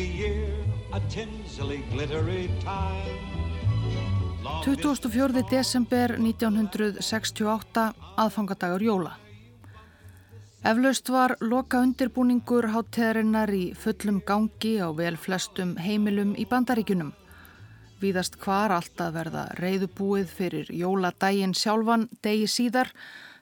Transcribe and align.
year, 0.00 0.52
a 0.92 1.00
tinsely 1.08 1.82
glittery 1.92 2.50
time. 2.60 3.36
24. 4.64 5.42
desember 5.50 6.16
1968 6.18 7.92
aðfangadagur 8.16 8.82
jóla. 8.82 9.12
Eflaust 10.66 11.10
var 11.14 11.36
loka 11.40 11.78
undirbúningur 11.84 12.66
hátteðarinnar 12.74 13.52
í 13.54 13.68
fullum 13.78 14.18
gangi 14.26 14.76
á 14.82 14.90
vel 14.90 15.14
flestum 15.14 15.76
heimilum 15.78 16.34
í 16.34 16.46
bandaríkunum. 16.50 17.12
Víðast 18.02 18.40
hvar 18.42 18.74
alltaf 18.74 19.14
verða 19.14 19.46
reyðubúið 19.60 20.26
fyrir 20.26 20.72
jóladægin 20.74 21.54
sjálfan 21.54 22.08
degi 22.22 22.48
síðar 22.50 22.90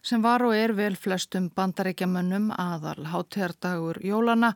sem 0.05 0.21
var 0.23 0.45
og 0.45 0.53
er 0.53 0.75
vel 0.77 0.99
flestum 1.01 1.49
bandarækjamönnum 1.57 2.51
aðal 2.61 3.07
háttegardagur 3.09 4.03
jólana 4.05 4.53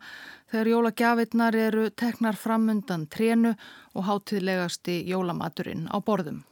þegar 0.53 0.73
jólagjafirnar 0.75 1.57
eru 1.57 1.89
teknar 1.91 2.37
fram 2.37 2.69
undan 2.69 3.07
trénu 3.09 3.55
og 3.97 4.05
háttiðlegasti 4.11 5.01
jólamaturinn 5.09 5.89
á 5.89 5.97
borðum. 6.05 6.43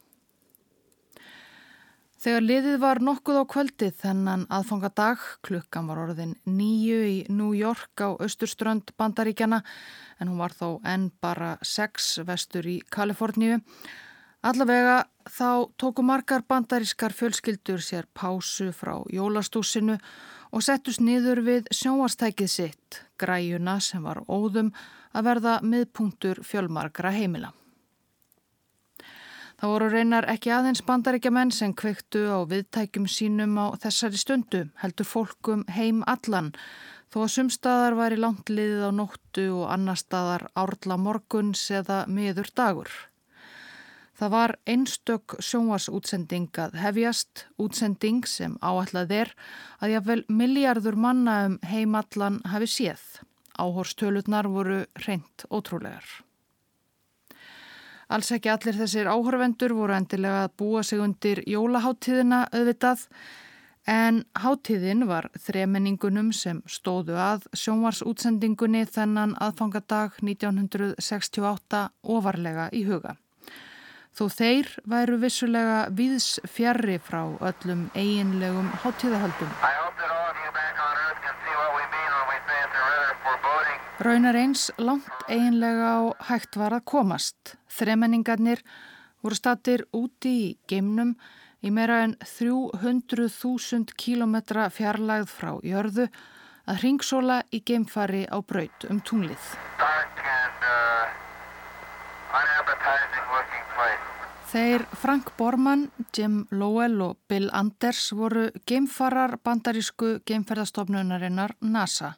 Þegar 2.17 2.41
liðið 2.41 2.79
var 2.81 2.99
nokkuð 3.05 3.37
á 3.37 3.43
kvöldið 3.45 3.91
þennan 4.01 4.47
aðfangadag, 4.49 5.21
klukkan 5.45 5.85
var 5.85 5.99
orðin 6.07 6.33
nýju 6.49 6.97
í 7.05 7.17
New 7.29 7.51
York 7.53 8.01
á 8.01 8.17
austurströnd 8.17 8.89
bandaríkjana 8.97 9.61
en 10.17 10.31
hún 10.31 10.41
var 10.41 10.57
þó 10.57 10.81
enn 10.81 11.11
bara 11.21 11.53
sex 11.61 12.15
vestur 12.25 12.65
í 12.65 12.79
Kaliforníu, 12.89 13.61
Allavega 14.45 15.07
þá 15.25 15.73
tóku 15.81 16.03
margar 16.05 16.43
bandarískar 16.47 17.13
fjölskyldur 17.13 17.81
sér 17.81 18.05
pásu 18.13 18.69
frá 18.71 18.99
jólastúsinu 19.09 19.97
og 20.53 20.63
settust 20.63 21.01
niður 21.01 21.41
við 21.43 21.71
sjóastækið 21.73 22.51
sitt, 22.51 23.01
græjuna 23.17 23.79
sem 23.81 24.03
var 24.05 24.21
óðum 24.29 24.69
að 25.17 25.25
verða 25.31 25.55
miðpunktur 25.63 26.43
fjölmarkra 26.45 27.11
heimila. 27.17 27.51
Það 29.57 29.71
voru 29.73 29.89
reynar 29.89 30.27
ekki 30.29 30.51
aðeins 30.53 30.83
bandaríkjamenn 30.85 31.51
sem 31.51 31.73
kvektu 31.73 32.27
á 32.29 32.45
viðtækjum 32.45 33.07
sínum 33.09 33.57
á 33.57 33.73
þessari 33.81 34.21
stundu, 34.21 34.67
heldur 34.77 35.09
fólkum 35.09 35.63
heim 35.73 36.03
allan, 36.05 36.51
þó 37.09 37.23
að 37.23 37.33
sumstaðar 37.39 37.97
var 37.97 38.13
í 38.13 38.21
langt 38.21 38.53
liðið 38.53 38.85
á 38.85 38.91
nóttu 38.93 39.49
og 39.57 39.71
annar 39.73 39.97
staðar 39.97 40.45
árla 40.53 41.01
morguns 41.01 41.65
eða 41.73 42.03
miður 42.05 42.53
dagur. 42.53 42.93
Það 44.17 44.31
var 44.33 44.51
einstök 44.65 45.35
sjónvarsútsending 45.45 46.49
að 46.57 46.77
hefjast, 46.81 47.43
útsending 47.61 48.23
sem 48.25 48.55
áallad 48.65 49.11
er 49.13 49.29
að 49.77 49.91
jáfnvel 49.93 50.23
miljardur 50.39 50.95
manna 50.97 51.35
um 51.45 51.57
heimallan 51.61 52.39
hafi 52.49 52.65
séð. 52.65 53.03
Áhorstölutnar 53.61 54.49
voru 54.49 54.79
reynd 55.05 55.45
ótrúlegar. 55.53 56.07
Alls 58.09 58.31
ekki 58.33 58.49
allir 58.49 58.79
þessir 58.79 59.09
áhorvendur 59.11 59.75
voru 59.77 59.93
endilega 59.93 60.47
að 60.47 60.55
búa 60.63 60.81
sig 60.81 61.03
undir 61.03 61.43
jólaháttíðina 61.45 62.47
auðvitað 62.55 63.05
en 63.85 64.23
háttíðin 64.33 65.05
var 65.11 65.29
þremenningunum 65.45 66.33
sem 66.33 66.63
stóðu 66.65 67.19
að 67.21 67.45
sjónvarsútsendingunni 67.53 68.87
þennan 68.89 69.37
aðfangadag 69.37 70.17
1968 70.25 71.85
ofarlega 72.17 72.69
í 72.73 72.85
huga. 72.89 73.13
Þó 74.17 74.31
þeir 74.33 74.69
væru 74.89 75.19
vissulega 75.21 75.81
viðs 75.93 76.39
fjarrri 76.49 76.95
frá 76.97 77.19
öllum 77.37 77.83
eiginlegum 77.93 78.71
háttíðahaldum. 78.81 79.51
Raunar 84.01 84.39
eins 84.41 84.71
langt 84.81 85.21
eiginlega 85.29 85.91
á 85.93 86.01
hægt 86.31 86.57
var 86.57 86.73
að 86.79 86.87
komast. 86.89 87.53
Þremenningarnir 87.69 88.63
voru 89.21 89.37
statir 89.37 89.85
úti 89.93 90.33
í 90.47 90.49
geimnum 90.65 91.13
í 91.61 91.69
meira 91.69 92.01
en 92.07 92.17
300.000 92.25 93.93
km 93.93 94.35
fjarlægð 94.73 95.29
frá 95.29 95.53
jörðu 95.61 96.09
að 96.65 96.83
ringsóla 96.87 97.43
í 97.53 97.61
geimfari 97.61 98.25
á 98.25 98.41
braut 98.41 98.89
um 98.89 98.97
tunglið. 98.97 99.53
Þeir 104.47 104.85
Frank 104.95 105.33
Borman, 105.35 105.89
Jim 106.15 106.45
Lowell 106.55 107.01
og 107.03 107.17
Bill 107.27 107.49
Anders 107.51 108.13
voru 108.15 108.45
geimfarar 108.69 109.33
bandarísku 109.43 110.21
geimferðastofnunarinnar 110.23 111.57
NASA. 111.67 112.13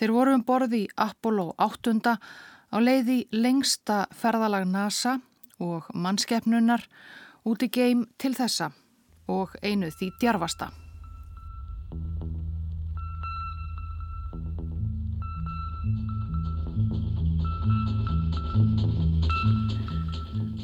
Þeir 0.00 0.14
voru 0.16 0.36
um 0.38 0.44
borði 0.48 0.86
í 0.86 0.92
Apollo 0.96 1.50
8 1.60 2.14
á 2.16 2.76
leiði 2.80 3.18
lengsta 3.36 4.06
ferðalag 4.16 4.64
NASA 4.64 5.18
og 5.60 5.90
mannskeppnunar 5.92 6.86
út 7.44 7.62
í 7.62 7.68
geim 7.68 8.06
til 8.16 8.32
þessa 8.32 8.70
og 9.28 9.52
einu 9.60 9.92
því 9.92 10.10
djarfasta. 10.16 10.83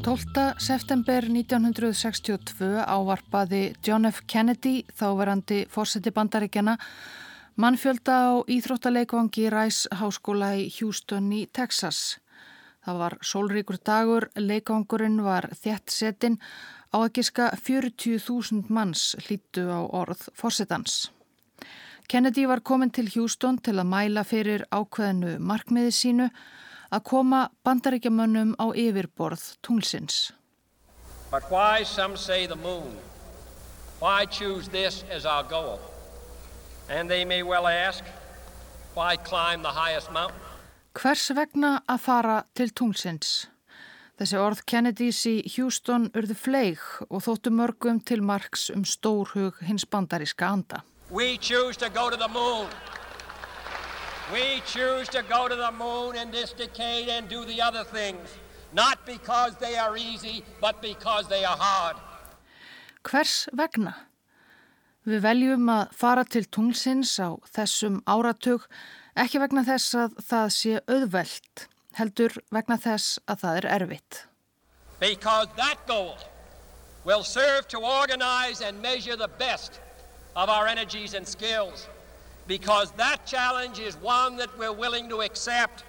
12. 0.00 0.54
september 0.56 1.26
1962 1.28 2.84
ávarpaði 2.88 3.74
John 3.84 4.08
F. 4.08 4.22
Kennedy, 4.26 4.86
þáverandi 4.96 5.66
fórseti 5.68 6.08
bandaríkjana, 6.16 6.78
mannfjölda 7.60 8.14
á 8.16 8.30
Íþróttaleikvangi 8.48 9.50
Ræs 9.52 9.82
háskóla 10.00 10.54
í 10.56 10.70
Houston 10.78 11.28
í 11.36 11.42
Texas. 11.52 12.16
Það 12.80 13.00
var 13.02 13.16
sólríkur 13.20 13.76
dagur, 13.84 14.28
leikvangurinn 14.40 15.20
var 15.20 15.50
þett 15.52 15.92
setin 15.92 16.40
á 16.96 17.04
að 17.04 17.12
giska 17.20 17.50
40.000 17.60 18.72
manns 18.72 19.18
hlýttu 19.26 19.66
á 19.68 19.84
orð 19.84 20.30
fórsetans. 20.32 21.10
Kennedy 22.08 22.48
var 22.48 22.64
komin 22.64 22.88
til 22.88 23.12
Houston 23.18 23.60
til 23.60 23.76
að 23.76 23.92
mæla 23.92 24.24
fyrir 24.24 24.64
ákveðinu 24.72 25.36
markmiði 25.44 25.92
sínu 25.92 26.30
að 26.90 27.04
koma 27.06 27.40
bandaríkjamönnum 27.64 28.56
á 28.58 28.66
yfirborð 28.74 29.42
tunglsins. 29.62 30.32
But 31.30 31.46
why 31.50 31.84
some 31.84 32.16
say 32.16 32.46
the 32.46 32.56
moon? 32.56 32.98
Why 34.00 34.26
choose 34.26 34.68
this 34.68 35.04
as 35.10 35.24
our 35.24 35.44
goal? 35.44 35.78
And 36.88 37.08
they 37.08 37.24
may 37.24 37.42
well 37.42 37.66
ask, 37.66 38.04
why 38.94 39.16
climb 39.16 39.62
the 39.62 39.70
highest 39.70 40.10
mountain? 40.10 40.40
Hvers 40.94 41.30
vegna 41.30 41.82
að 41.86 42.00
fara 42.02 42.36
til 42.58 42.72
tunglsins? 42.74 43.46
Þessi 44.18 44.36
orð 44.36 44.64
Kennedys 44.68 45.22
í 45.30 45.36
Houston 45.54 46.10
urðu 46.12 46.34
fleig 46.36 46.80
og 47.06 47.22
þóttu 47.24 47.52
mörgum 47.54 48.02
til 48.04 48.20
margs 48.20 48.66
um 48.74 48.82
stórhug 48.84 49.62
hins 49.64 49.86
bandaríska 49.86 50.50
anda. 50.50 50.82
We 51.10 51.38
choose 51.38 51.78
to 51.78 51.88
go 51.88 52.10
to 52.10 52.16
the 52.16 52.28
moon. 52.28 52.66
We 54.32 54.62
choose 54.66 55.08
to 55.08 55.22
go 55.22 55.48
to 55.48 55.56
the 55.56 55.72
moon 55.72 56.16
in 56.16 56.30
this 56.30 56.52
decade 56.52 57.08
and 57.08 57.28
do 57.28 57.44
the 57.44 57.60
other 57.60 57.82
things, 57.82 58.28
not 58.72 59.04
because 59.04 59.56
they 59.56 59.76
are 59.76 59.96
easy, 59.96 60.44
but 60.60 60.80
because 60.80 61.26
they 61.28 61.44
are 61.44 61.56
hard. 61.58 61.96
Hvers 63.02 63.48
vegna? 63.56 63.94
Við 65.08 65.22
veljum 65.24 65.70
að 65.72 65.94
fara 65.96 66.24
til 66.28 66.44
tunglsins 66.44 67.16
á 67.18 67.40
þessum 67.48 68.02
áratug 68.06 68.66
ekki 69.18 69.40
vegna 69.42 69.64
þess 69.66 69.96
að 69.96 70.18
það 70.28 70.50
sé 70.56 70.74
auðvelt, 70.86 71.64
heldur 71.98 72.36
vegna 72.54 72.76
þess 72.78 73.18
að 73.26 73.40
það 73.42 73.60
er 73.60 73.68
erfitt. 73.78 74.24
Because 75.00 75.48
that 75.56 75.80
goal 75.88 76.18
will 77.04 77.24
serve 77.24 77.66
to 77.68 77.80
organize 77.80 78.60
and 78.60 78.80
measure 78.82 79.16
the 79.16 79.32
best 79.40 79.80
of 80.36 80.48
our 80.48 80.68
energies 80.68 81.14
and 81.14 81.26
skills 81.26 81.88
because 82.50 82.90
that 82.96 83.18
challenge 83.24 83.78
is 83.78 83.94
one 84.02 84.36
that 84.36 84.50
we're 84.58 84.78
willing 84.84 85.08
to 85.08 85.22
accept, 85.22 85.84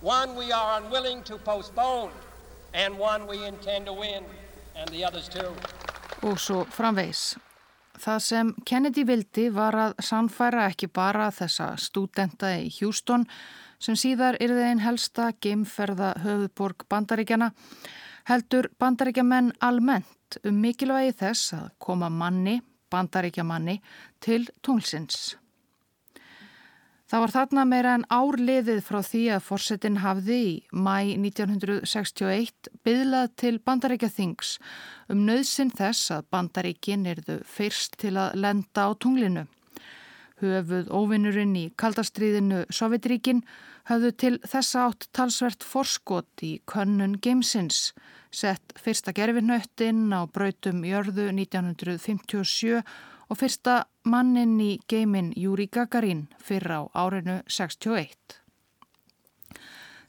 one 0.00 0.36
we 0.36 0.52
are 0.52 0.78
unwilling 0.78 1.22
to 1.24 1.36
postpone, 1.38 2.12
and 2.74 2.96
one 2.96 3.26
we 3.26 3.44
intend 3.44 3.86
to 3.86 3.92
win, 3.92 4.22
and 4.76 4.88
the 4.94 5.04
others 5.04 5.28
too. 5.28 5.50
Og 6.22 6.38
svo 6.38 6.64
framvegs. 6.70 7.36
Það 7.98 8.18
sem 8.22 8.52
Kennedy 8.68 9.02
vildi 9.08 9.48
var 9.50 9.74
að 9.74 9.94
sannfæra 10.04 10.66
ekki 10.70 10.86
bara 10.92 11.30
þessa 11.34 11.72
stúdenta 11.80 12.52
í 12.60 12.68
Houston 12.78 13.24
sem 13.82 13.96
síðar 13.98 14.36
er 14.40 14.52
þeim 14.52 14.82
helsta 14.84 15.30
geimferða 15.42 16.12
höfuborg 16.22 16.84
bandaríkjana 16.92 17.50
heldur 18.28 18.68
bandaríkjamenn 18.78 19.50
almennt 19.64 20.38
um 20.44 20.60
mikilvægi 20.60 21.16
þess 21.24 21.56
að 21.56 21.66
koma 21.78 22.12
manni, 22.12 22.60
bandaríkjamanni, 22.92 23.80
til 24.20 24.46
tunglsins. 24.62 25.34
Það 27.06 27.22
var 27.22 27.30
þarna 27.30 27.62
meira 27.70 27.90
en 27.94 28.04
árliðið 28.10 28.80
frá 28.82 28.96
því 29.06 29.20
að 29.36 29.44
forsetin 29.46 29.98
hafði 30.02 30.38
í 30.42 30.54
mæ 30.74 31.12
1961 31.14 32.70
byðlað 32.82 33.28
til 33.38 33.52
bandaríkja 33.62 34.10
þings 34.10 34.56
um 35.14 35.20
nöðsin 35.28 35.70
þess 35.70 36.10
að 36.16 36.26
bandaríkin 36.34 37.06
erðu 37.06 37.38
fyrst 37.46 37.94
til 38.02 38.16
að 38.18 38.34
lenda 38.42 38.88
á 38.88 38.98
tunglinu. 38.98 39.46
Höfuð 40.42 40.90
óvinnurinn 40.90 41.54
í 41.54 41.64
kaldastriðinu 41.78 42.64
Sovjetríkin 42.74 43.44
hafðu 43.86 44.10
til 44.18 44.34
þessa 44.42 44.88
átt 44.90 45.06
talsvert 45.14 45.62
forskot 45.62 46.42
í 46.42 46.56
könnun 46.66 47.20
Gamesins, 47.22 47.92
sett 48.34 48.74
fyrsta 48.82 49.14
gerfinöttin 49.14 50.10
á 50.10 50.26
brautum 50.26 50.82
jörðu 50.82 51.30
1957 51.30 52.82
og 53.28 53.38
fyrsta 53.40 53.84
mannin 54.06 54.58
í 54.62 54.76
geimin 54.88 55.32
Júri 55.36 55.68
Gagarin 55.72 56.26
fyrir 56.42 56.78
á 56.78 56.80
árinu 56.94 57.40
61. 57.50 58.40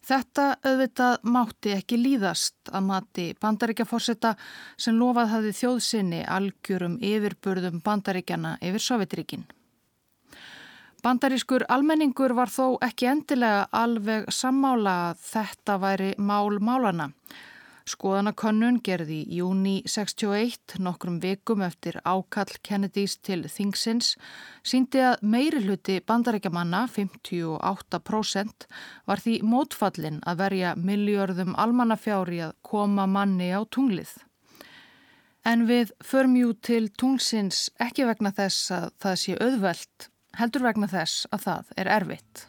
Þetta 0.08 0.44
auðvitað 0.64 1.26
mátti 1.28 1.74
ekki 1.76 1.98
líðast 2.00 2.70
að 2.72 2.86
mati 2.88 3.26
bandaríkjaforsetta 3.42 4.38
sem 4.80 4.96
lofað 4.96 5.34
hafði 5.34 5.52
þjóðsynni 5.58 6.22
algjörum 6.24 6.96
yfirburðum 7.04 7.82
bandaríkjana 7.84 8.54
yfir 8.64 8.86
Sovjetríkin. 8.86 9.44
Bandarískur 11.04 11.66
almenningur 11.70 12.34
var 12.38 12.50
þó 12.52 12.78
ekki 12.88 13.10
endilega 13.12 13.68
alveg 13.76 14.32
sammála 14.34 14.96
að 15.10 15.20
þetta 15.28 15.78
væri 15.84 16.10
mál 16.18 16.58
málana. 16.64 17.12
Skoðanakönnun 17.88 18.82
gerði 18.84 19.22
í 19.24 19.38
júni 19.40 19.78
61, 19.88 20.76
nokkrum 20.84 21.22
vikum 21.24 21.62
eftir 21.64 21.96
ákall 22.04 22.58
Kennedys 22.68 23.16
til 23.24 23.46
Thingsins, 23.48 24.16
síndi 24.60 25.00
að 25.08 25.24
meiri 25.24 25.62
hluti 25.64 26.02
bandarækjamanna, 26.04 26.84
58%, 26.92 28.68
var 29.08 29.24
því 29.24 29.38
mótfallin 29.48 30.20
að 30.28 30.42
verja 30.44 30.74
miljörðum 30.76 31.56
almannafjári 31.56 32.42
að 32.50 32.58
koma 32.68 33.08
manni 33.08 33.54
á 33.56 33.64
tunglið. 33.64 34.12
En 35.48 35.64
við 35.70 35.96
förum 36.04 36.36
jú 36.36 36.52
til 36.60 36.90
tunglsins 36.92 37.70
ekki 37.80 38.04
vegna 38.10 38.34
þess 38.36 38.72
að 38.82 38.90
það 39.00 39.20
sé 39.24 39.40
auðvelt, 39.40 40.10
heldur 40.36 40.68
vegna 40.68 40.92
þess 40.92 41.24
að 41.32 41.48
það 41.48 41.76
er 41.78 41.94
erfitt. 42.02 42.48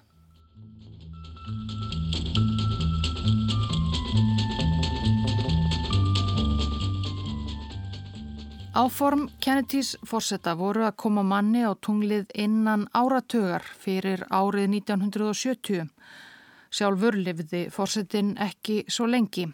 Áform 8.78 9.24
Kennedys 9.42 9.96
fórsetta 10.06 10.52
voru 10.54 10.84
að 10.86 10.92
koma 11.02 11.24
manni 11.26 11.64
á 11.66 11.74
tunglið 11.82 12.28
innan 12.38 12.84
áratugar 12.94 13.64
fyrir 13.74 14.20
árið 14.30 14.68
1970. 14.76 15.88
Sjálfur 16.70 17.18
lifði 17.18 17.64
fórsetin 17.74 18.36
ekki 18.38 18.84
svo 18.86 19.08
lengi. 19.10 19.48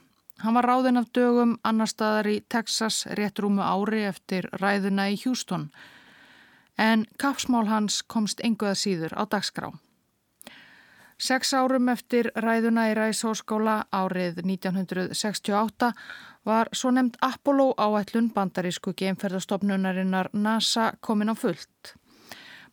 Hann 0.45 0.59
var 0.59 0.69
ráðinn 0.69 1.01
af 1.01 1.09
dögum 1.17 1.55
annar 1.65 1.89
staðar 1.89 2.29
í 2.35 2.43
Texas 2.53 3.07
rétt 3.17 3.41
rúmu 3.41 3.65
ári 3.65 4.03
eftir 4.11 4.51
ræðuna 4.61 5.09
í 5.15 5.17
Houston. 5.25 5.71
En 6.77 7.07
kapsmál 7.17 7.65
hans 7.73 8.03
komst 8.03 8.45
enguða 8.45 8.77
síður 8.77 9.17
á 9.17 9.25
dagskrá. 9.25 9.73
Seks 11.17 11.55
árum 11.55 11.89
eftir 11.89 12.29
ræðuna 12.37 12.91
í 12.91 12.95
Ræsóskóla 12.99 13.87
árið 13.89 14.43
1968 14.45 15.95
var 16.45 16.69
svo 16.73 16.93
nefnd 16.95 17.19
Apollo 17.25 17.75
áætlun 17.79 18.31
bandarísku 18.35 18.95
geimferðarstofnunarinnar 18.97 20.31
NASA 20.33 20.93
komin 21.01 21.33
á 21.33 21.35
fullt. 21.35 21.95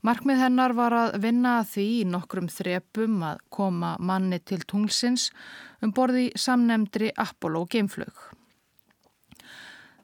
Markmið 0.01 0.39
hennar 0.41 0.73
var 0.73 0.95
að 0.97 1.19
vinna 1.21 1.59
að 1.59 1.67
því 1.75 1.85
í 1.99 2.05
nokkrum 2.09 2.49
þrepum 2.49 3.21
að 3.21 3.43
koma 3.53 3.93
manni 3.99 4.39
til 4.41 4.63
tunglsins 4.65 5.29
um 5.81 5.93
borði 5.93 6.31
samnemndri 6.35 7.11
Apollo 7.21 7.67
geimflög. 7.69 8.15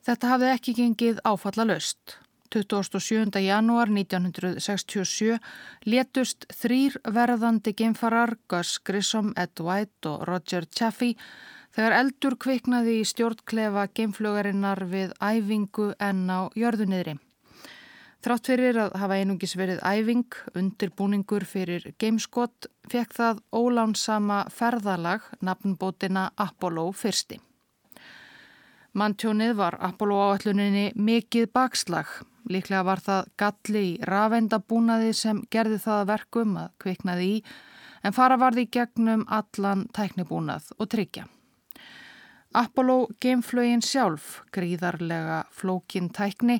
Þetta 0.06 0.30
hafði 0.32 0.54
ekki 0.54 0.74
gengið 0.78 1.20
áfalla 1.26 1.66
löst. 1.66 2.18
27. 2.54 3.42
janúar 3.44 3.90
1967 3.92 5.36
letust 5.84 6.46
þrýr 6.62 6.96
verðandi 7.04 7.74
geimfarar 7.76 8.38
Gus 8.48 8.78
Grissom, 8.78 9.34
Ed 9.36 9.60
White 9.60 10.08
og 10.08 10.24
Roger 10.30 10.64
Chaffee 10.64 11.18
Þegar 11.78 11.94
eldur 11.94 12.34
kviknaði 12.42 12.92
í 12.98 13.02
stjórnklefa 13.06 13.84
geimflögarinnar 13.94 14.80
við 14.90 15.12
æfingu 15.22 15.92
en 16.02 16.24
á 16.26 16.50
jörðunniðri. 16.58 17.12
Þrátt 18.18 18.50
fyrir 18.50 18.80
að 18.82 18.96
hafa 18.98 19.18
einungis 19.20 19.54
verið 19.54 19.84
æfing, 19.86 20.34
undirbúningur 20.58 21.46
fyrir 21.46 21.86
gameskott, 22.02 22.66
fekk 22.90 23.14
það 23.20 23.38
ólánsama 23.54 24.40
ferðalag 24.50 25.30
nafnbótina 25.38 26.32
Apollo 26.34 26.88
fyrsti. 26.98 27.38
Manntjónið 28.98 29.54
var 29.62 29.78
Apollo 29.78 30.18
áalluninni 30.18 30.88
mikið 30.98 31.46
bakslag. 31.54 32.10
Líklega 32.50 32.82
var 32.90 33.06
það 33.06 33.32
galli 33.38 33.86
í 33.92 33.96
rafendabúnaði 34.02 35.14
sem 35.14 35.46
gerði 35.46 35.78
það 35.86 36.06
verkum 36.10 36.58
að 36.58 36.74
kviknaði 36.82 37.32
í, 37.38 37.40
en 38.02 38.18
fara 38.18 38.34
varði 38.34 38.66
gegnum 38.66 39.28
allan 39.30 39.86
tæknibúnað 39.94 40.72
og 40.74 40.90
tryggja. 40.90 41.30
Apollo 42.58 43.06
geimflögin 43.22 43.82
sjálf, 43.84 44.40
gríðarlega 44.50 45.44
flókin 45.54 46.08
tækni, 46.10 46.56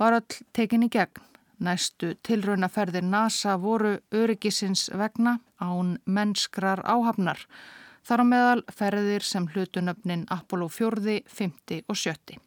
var 0.00 0.14
all 0.16 0.36
tekinni 0.56 0.88
gegn. 0.88 1.20
Næstu 1.62 2.14
tilraunaferðir 2.24 3.04
NASA 3.04 3.58
voru 3.60 3.98
öryggisins 4.16 4.86
vegna 4.96 5.36
án 5.60 5.98
mennskrar 6.06 6.80
áhafnar. 6.88 7.42
Þar 8.02 8.22
á 8.24 8.26
meðal 8.30 8.62
ferðir 8.72 9.26
sem 9.28 9.44
hlutunöfnin 9.52 10.24
Apollo 10.32 10.70
4, 10.72 11.20
5 11.28 11.82
og 11.84 12.00
7. 12.00 12.38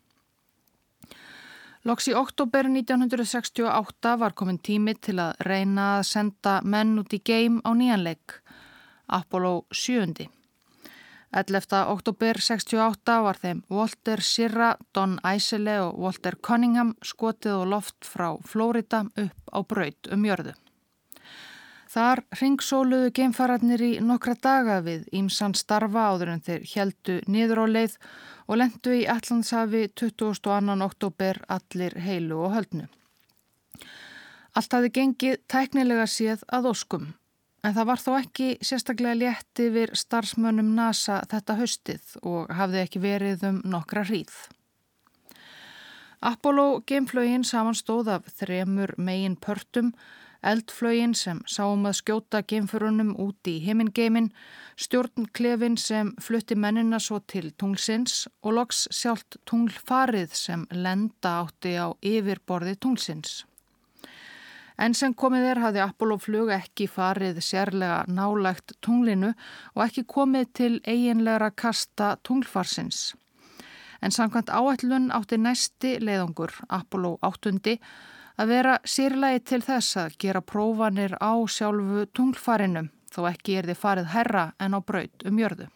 Loks 1.85 2.09
í 2.09 2.15
oktober 2.17 2.65
1968 2.65 4.15
var 4.17 4.33
komin 4.33 4.57
tími 4.57 4.95
til 4.97 5.19
að 5.21 5.45
reyna 5.45 5.99
að 5.99 6.07
senda 6.09 6.57
menn 6.65 6.97
út 7.03 7.13
í 7.13 7.21
geim 7.21 7.61
á 7.61 7.69
nýjanleik. 7.77 8.41
Apollo 9.13 9.67
7. 9.69 10.25
11. 11.35 11.65
oktober 11.91 12.37
68 12.39 13.15
var 13.23 13.35
þeim 13.35 13.57
Walter 13.67 14.21
Sirra, 14.23 14.69
Don 14.95 15.17
Eisele 15.27 15.73
og 15.83 15.97
Walter 15.99 16.37
Cunningham 16.39 16.93
skotið 17.03 17.57
og 17.57 17.65
loft 17.73 18.07
frá 18.07 18.29
Flórida 18.47 19.01
upp 19.19 19.51
á 19.51 19.59
braut 19.67 20.07
um 20.15 20.23
jörðu. 20.23 20.53
Þar 21.91 22.21
ringsóluðu 22.39 23.11
geimfararnir 23.19 23.83
í 23.83 23.91
nokkra 23.99 24.37
daga 24.39 24.79
við 24.85 25.03
ímsann 25.11 25.57
starfa 25.59 26.07
áður 26.13 26.31
en 26.37 26.45
þeir 26.47 26.63
heldu 26.71 27.17
niður 27.27 27.63
á 27.63 27.65
leið 27.73 27.99
og 28.47 28.61
lendu 28.61 28.95
í 28.95 29.03
Allandsafi 29.03 29.89
22. 29.91 30.79
oktober 30.87 31.43
allir 31.51 31.99
heilu 31.99 32.39
og 32.47 32.55
höldnu. 32.55 32.87
Allt 34.55 34.71
hafði 34.71 34.95
gengið 35.01 35.37
tæknilega 35.51 36.07
séð 36.07 36.47
að 36.47 36.71
óskum 36.71 37.13
En 37.65 37.73
það 37.73 37.87
var 37.89 38.01
þó 38.01 38.11
ekki 38.19 38.47
sérstaklega 38.61 39.17
létt 39.17 39.59
yfir 39.63 39.93
starfsmönnum 39.97 40.67
NASA 40.77 41.23
þetta 41.31 41.55
höstið 41.57 42.11
og 42.21 42.51
hafði 42.53 42.83
ekki 42.83 42.99
verið 43.01 43.45
um 43.49 43.57
nokkra 43.65 44.03
hríð. 44.05 44.35
Apollo 46.21 46.83
geimflögin 46.85 47.45
samanstóð 47.45 48.11
af 48.19 48.29
þremur 48.37 48.93
megin 49.01 49.37
pörtum, 49.41 49.89
eldflögin 50.45 51.15
sem 51.17 51.41
sáum 51.49 51.87
að 51.89 51.97
skjóta 52.03 52.43
geimförunum 52.45 53.15
út 53.25 53.49
í 53.49 53.55
heimingeimin, 53.65 54.29
stjórnklefin 54.77 55.79
sem 55.81 56.13
flutti 56.21 56.53
mennina 56.53 57.01
svo 57.01 57.17
til 57.25 57.49
tunglsins 57.57 58.27
og 58.43 58.59
loks 58.59 58.85
sjálft 58.93 59.41
tunglfarið 59.49 60.37
sem 60.37 60.69
lenda 60.69 61.39
átti 61.41 61.73
á 61.81 61.89
yfirborði 62.05 62.77
tunglsins. 62.77 63.41
En 64.77 64.93
sem 64.93 65.13
komið 65.15 65.45
er 65.51 65.61
hafði 65.63 65.81
Apollo 65.85 66.17
flug 66.19 66.49
ekki 66.51 66.87
farið 66.91 67.39
sérlega 67.43 68.01
nálægt 68.11 68.75
tunglinu 68.83 69.31
og 69.75 69.83
ekki 69.85 70.03
komið 70.03 70.49
til 70.59 70.73
eiginlegra 70.83 71.51
kasta 71.51 72.15
tunglfarsins. 72.27 73.13
En 74.03 74.11
samkvæmt 74.11 74.51
áætlun 74.51 75.07
átti 75.15 75.39
næsti 75.39 75.95
leiðangur, 76.03 76.51
Apollo 76.69 77.15
8, 77.23 77.77
að 78.35 78.51
vera 78.51 78.75
sérlegi 78.83 79.45
til 79.51 79.61
þess 79.63 79.97
að 79.97 80.19
gera 80.19 80.43
prófanir 80.43 81.15
á 81.23 81.33
sjálfu 81.47 82.05
tunglfarinu 82.11 82.89
þó 83.15 83.23
ekki 83.31 83.55
er 83.59 83.71
þið 83.71 83.79
farið 83.79 84.11
herra 84.11 84.45
en 84.59 84.75
á 84.75 84.79
braut 84.83 85.25
um 85.25 85.39
jörðu. 85.39 85.69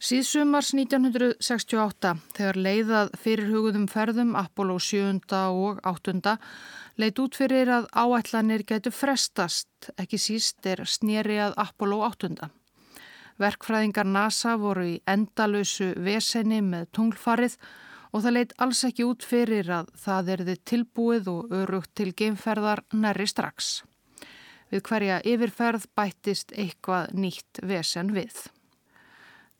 Síðsumars 0.00 0.70
1968, 0.72 2.14
þegar 2.32 2.56
leiðað 2.56 3.10
fyrir 3.20 3.50
hugðum 3.52 3.82
ferðum 3.84 4.30
Apollo 4.40 4.78
7. 4.80 5.18
og 5.36 5.80
8. 5.84 6.38
leiðt 6.96 7.18
út 7.20 7.34
fyrir 7.36 7.68
að 7.68 7.88
áætlanir 7.92 8.62
getur 8.64 8.94
frestast, 8.96 9.90
ekki 10.00 10.16
síst 10.16 10.64
er 10.64 10.80
snýri 10.88 11.36
að 11.44 11.52
Apollo 11.60 11.98
8. 12.06 12.48
Verkfræðingar 13.44 14.08
NASA 14.08 14.54
voru 14.56 14.86
í 14.88 14.94
endalösu 15.04 15.90
vesenni 16.00 16.62
með 16.64 16.86
tunglfarið 16.96 17.58
og 18.14 18.24
það 18.24 18.34
leitt 18.38 18.54
alls 18.56 18.80
ekki 18.88 19.04
út 19.04 19.26
fyrir 19.28 19.68
að 19.82 19.90
það 20.00 20.30
erði 20.36 20.54
tilbúið 20.72 21.28
og 21.34 21.52
örugt 21.58 21.92
til 22.00 22.14
geimferðar 22.16 22.86
næri 22.96 23.28
strax. 23.28 23.82
Við 24.72 24.80
hverja 24.88 25.20
yfirferð 25.28 25.84
bættist 25.92 26.56
eitthvað 26.56 27.12
nýtt 27.20 27.60
vesen 27.68 28.14
við. 28.16 28.48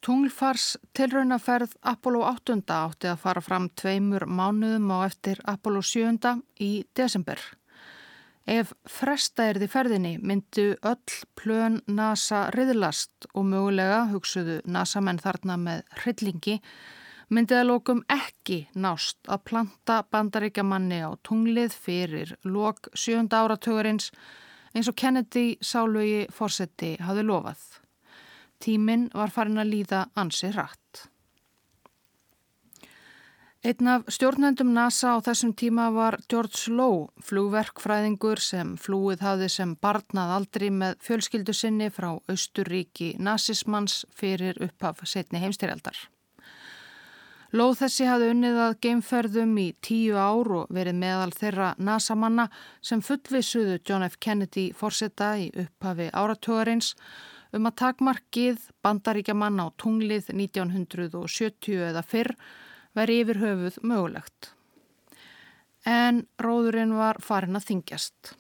Tunglfars 0.00 0.78
tilraunaferð 0.96 1.74
Apollo 1.84 2.22
8 2.24 2.54
átti 2.72 3.08
að 3.10 3.18
fara 3.20 3.40
fram 3.44 3.66
tveimur 3.76 4.24
mánuðum 4.24 4.86
á 4.96 5.04
eftir 5.04 5.40
Apollo 5.44 5.82
7 5.84 6.38
í 6.56 6.70
desember. 6.96 7.36
Ef 8.48 8.72
fresta 8.88 9.50
er 9.50 9.60
því 9.60 9.68
ferðinni 9.68 10.12
myndu 10.24 10.64
öll 10.88 11.18
plön 11.36 11.76
NASA 11.86 12.46
riðlast 12.56 13.28
og 13.34 13.44
mögulega, 13.50 14.06
hugsuðu 14.08 14.62
NASA-menn 14.64 15.20
þarna 15.20 15.58
með 15.60 15.84
hryllingi, 16.00 16.56
myndi 17.28 17.58
að 17.58 17.68
lókum 17.68 18.00
ekki 18.08 18.62
nást 18.72 19.20
að 19.28 19.44
planta 19.52 20.00
bandaríkjamanni 20.08 21.02
á 21.04 21.12
tunglið 21.28 21.76
fyrir 21.76 22.34
lok 22.48 22.88
sjönda 22.96 23.44
áratugurins 23.44 24.08
eins 24.72 24.88
og 24.88 24.96
Kennedy 24.96 25.58
sálugi 25.60 26.24
fórseti 26.32 26.96
hafi 27.04 27.28
lofað. 27.28 27.79
Tíminn 28.60 29.08
var 29.14 29.32
farin 29.32 29.60
að 29.60 29.72
líða 29.72 30.04
ansi 30.20 30.52
rætt. 30.52 31.06
Einn 33.60 33.88
af 33.92 34.06
stjórnendum 34.08 34.70
NASA 34.72 35.10
á 35.12 35.20
þessum 35.20 35.50
tíma 35.52 35.90
var 35.92 36.16
George 36.32 36.72
Lowe, 36.72 37.10
flugverkfræðingur 37.20 38.40
sem 38.40 38.70
flúið 38.80 39.20
hafði 39.20 39.48
sem 39.52 39.74
barnað 39.76 40.32
aldri 40.36 40.70
með 40.72 40.94
fjölskyldu 41.04 41.52
sinni 41.52 41.90
frá 41.92 42.14
Östuríki 42.32 43.10
nazismans 43.20 44.06
fyrir 44.16 44.56
upphaf 44.64 45.04
setni 45.04 45.42
heimstyrjaldar. 45.42 45.98
Lowe 47.52 47.76
þessi 47.76 48.06
hafði 48.08 48.30
unnið 48.32 48.62
að 48.64 48.78
geimferðum 48.86 49.52
í 49.58 49.66
tíu 49.84 50.16
ár 50.16 50.52
og 50.62 50.72
verið 50.72 50.96
meðal 51.02 51.32
þeirra 51.34 51.74
NASA-manna 51.76 52.46
sem 52.80 53.02
fullvisuðu 53.04 53.80
John 53.84 54.06
F. 54.08 54.16
Kennedy 54.24 54.70
fórseta 54.72 55.34
í 55.36 55.50
upphafi 55.52 56.08
áratögarins 56.14 56.94
um 57.56 57.68
að 57.68 57.78
takmarkið 57.82 58.66
bandaríkjaman 58.84 59.62
á 59.62 59.66
tunglið 59.80 60.30
1970 60.34 61.86
eða 61.90 62.02
fyrr 62.06 62.34
væri 62.96 63.20
yfir 63.22 63.40
höfuð 63.42 63.78
mögulegt. 63.86 64.52
En 65.86 66.26
róðurinn 66.42 66.92
var 66.98 67.20
farin 67.24 67.56
að 67.56 67.70
þingjast. 67.70 68.34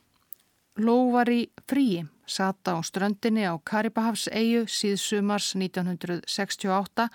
Ló 0.80 1.10
var 1.12 1.30
í 1.32 1.48
fríi, 1.68 2.04
sata 2.26 2.76
á 2.76 2.78
ströndinni 2.84 3.46
á 3.48 3.54
Karibahafs 3.58 4.28
eigu 4.32 4.66
síðsumars 4.70 5.54
1968 5.56 7.08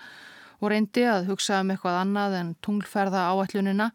og 0.60 0.70
reyndi 0.72 1.06
að 1.08 1.30
hugsa 1.30 1.60
um 1.62 1.72
eitthvað 1.72 2.00
annað 2.02 2.36
en 2.40 2.52
tunglferða 2.64 3.26
áætlunina 3.32 3.90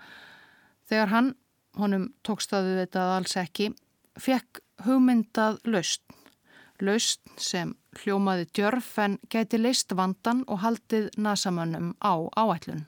þegar 0.89 1.13
hann, 1.13 1.29
honum 1.77 2.09
tókstaðu 2.25 2.79
þetta 2.81 3.05
alls 3.15 3.37
ekki, 3.39 3.71
fekk 4.19 4.61
hugmyndað 4.85 5.61
laust. 5.71 6.03
Laust 6.81 7.21
sem 7.37 7.75
hljómaði 7.99 8.47
djörf 8.55 8.93
en 9.03 9.17
gæti 9.31 9.59
leist 9.59 9.91
vandan 9.97 10.45
og 10.47 10.61
haldið 10.63 11.09
nasamönnum 11.17 11.93
á 11.99 12.13
áætlun. 12.39 12.85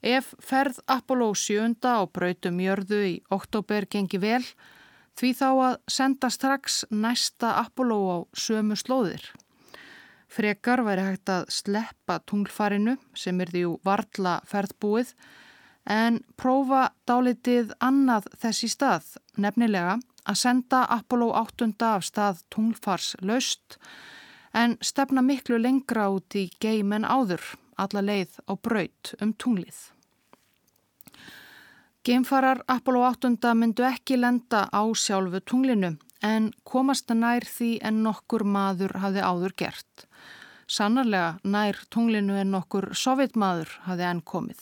Ef 0.00 0.32
ferð 0.40 0.80
Apollo 0.88 1.34
7 1.36 1.76
á 1.84 2.04
brautum 2.08 2.60
jörðu 2.60 3.00
í 3.04 3.14
oktober 3.30 3.84
gengi 3.84 4.20
vel, 4.20 4.44
því 5.18 5.30
þá 5.36 5.48
að 5.50 5.76
senda 5.88 6.30
strax 6.32 6.84
næsta 6.90 7.52
Apollo 7.60 7.98
á 8.08 8.18
sömu 8.32 8.78
slóðir. 8.80 9.20
Frekar 10.30 10.84
væri 10.86 11.04
hægt 11.04 11.28
að 11.28 11.48
sleppa 11.52 12.20
tunglfarinu 12.24 12.96
sem 13.18 13.40
er 13.42 13.50
því 13.50 13.64
varla 13.84 14.38
ferðbúið 14.48 15.12
en 15.90 16.20
prófa 16.38 16.90
dálitið 17.08 17.74
annað 17.82 18.28
þessi 18.38 18.70
stað, 18.70 19.16
nefnilega 19.36 19.98
að 20.28 20.40
senda 20.42 20.84
Apollo 20.98 21.30
8 21.40 21.70
af 21.86 22.04
stað 22.06 22.42
tunglfars 22.54 23.14
laust 23.20 23.78
en 24.52 24.76
stefna 24.82 25.22
miklu 25.22 25.58
lengra 25.58 26.08
út 26.10 26.34
í 26.34 26.48
geim 26.60 26.92
en 26.92 27.04
áður 27.04 27.42
alla 27.80 28.02
leið 28.04 28.36
á 28.50 28.52
braut 28.56 29.14
um 29.20 29.32
tunglið. 29.32 29.78
Geimfarar 32.04 32.62
Apollo 32.66 33.02
8 33.06 33.54
myndu 33.54 33.84
ekki 33.84 34.16
lenda 34.16 34.66
á 34.72 34.82
sjálfu 34.96 35.40
tunglinu 35.44 35.96
en 36.24 36.50
komast 36.64 37.12
nær 37.12 37.44
því 37.44 37.70
en 37.84 38.02
nokkur 38.04 38.44
maður 38.44 38.96
hafði 39.02 39.24
áður 39.24 39.56
gert. 39.62 40.06
Sannarlega 40.70 41.38
nær 41.44 41.76
tunglinu 41.90 42.36
en 42.40 42.52
nokkur 42.54 42.92
sovjetmaður 42.94 43.72
hafði 43.88 44.06
enn 44.10 44.22
komið. 44.22 44.60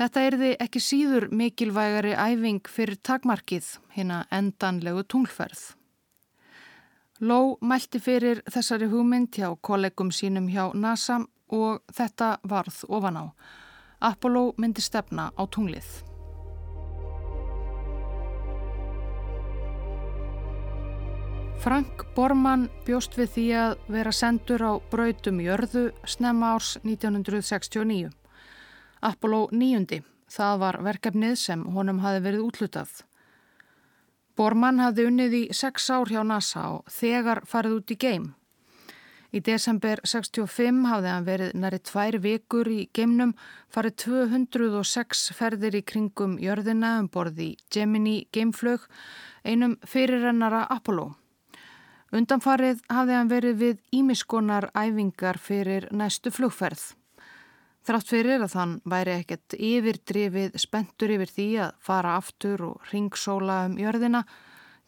Þetta 0.00 0.20
er 0.24 0.36
því 0.40 0.50
ekki 0.64 0.80
síður 0.80 1.28
mikilvægari 1.36 2.14
æfing 2.16 2.68
fyrir 2.68 2.96
takmarkið, 3.04 3.66
hérna 3.92 4.22
endanlegu 4.32 5.04
tunglferð. 5.04 5.74
Ló 7.22 7.58
mælti 7.60 8.00
fyrir 8.02 8.40
þessari 8.50 8.88
hugmynd 8.90 9.36
hjá 9.36 9.52
kollegum 9.60 10.08
sínum 10.10 10.48
hjá 10.50 10.72
NASA 10.74 11.20
og 11.52 11.82
þetta 11.92 12.38
varð 12.48 12.80
ofan 12.88 13.20
á. 13.20 13.24
Apollo 14.02 14.54
myndi 14.58 14.82
stefna 14.82 15.28
á 15.36 15.42
tunglið. 15.46 15.86
Frank 21.62 22.02
Bormann 22.16 22.64
bjóst 22.88 23.14
við 23.14 23.28
því 23.36 23.46
að 23.54 23.76
vera 23.94 24.10
sendur 24.10 24.64
á 24.66 24.72
brautum 24.90 25.38
jörðu 25.44 25.84
snemma 26.02 26.56
árs 26.56 26.74
1969. 26.82 28.10
Apollo 29.02 29.48
9. 29.50 30.02
Það 30.30 30.60
var 30.62 30.76
verkefnið 30.86 31.34
sem 31.40 31.64
honum 31.74 31.98
hafi 32.04 32.20
verið 32.22 32.44
útlutað. 32.46 32.92
Bormann 34.38 34.78
hafði 34.80 35.08
unnið 35.10 35.34
í 35.34 35.42
sex 35.52 35.90
ár 35.90 36.08
hjá 36.08 36.22
NASA 36.24 36.68
og 36.76 36.86
þegar 36.90 37.42
farið 37.44 37.74
út 37.80 37.92
í 37.92 37.96
geim. 38.04 38.28
Í 39.32 39.40
desember 39.40 40.00
65 40.06 40.86
hafði 40.86 41.10
hann 41.10 41.26
verið 41.26 41.58
næri 41.58 41.80
tvær 41.82 42.18
vikur 42.22 42.68
í 42.68 42.80
geimnum, 42.94 43.34
farið 43.72 43.96
206 44.04 45.24
ferðir 45.34 45.80
í 45.80 45.82
kringum 45.82 46.38
jörðina 46.38 46.98
um 47.00 47.10
borði 47.10 47.56
Gemini 47.72 48.28
geimflög, 48.32 48.86
einum 49.42 49.78
fyrirrennara 49.82 50.66
Apollo. 50.70 51.14
Undanfarið 52.12 52.84
hafði 52.92 53.18
hann 53.18 53.32
verið 53.32 53.62
við 53.66 53.78
ímiskonar 53.98 54.70
æfingar 54.76 55.40
fyrir 55.40 55.88
næstu 55.90 56.30
flugferð. 56.30 56.92
Þrátt 57.82 58.10
fyrir 58.12 58.42
að 58.44 58.52
hann 58.54 58.74
væri 58.86 59.14
ekkert 59.18 59.56
yfirdrifið 59.58 60.58
spentur 60.60 61.10
yfir 61.16 61.30
því 61.34 61.46
að 61.64 61.72
fara 61.82 62.16
aftur 62.20 62.62
og 62.68 62.92
ringsóla 62.92 63.64
um 63.66 63.74
jörðina, 63.80 64.22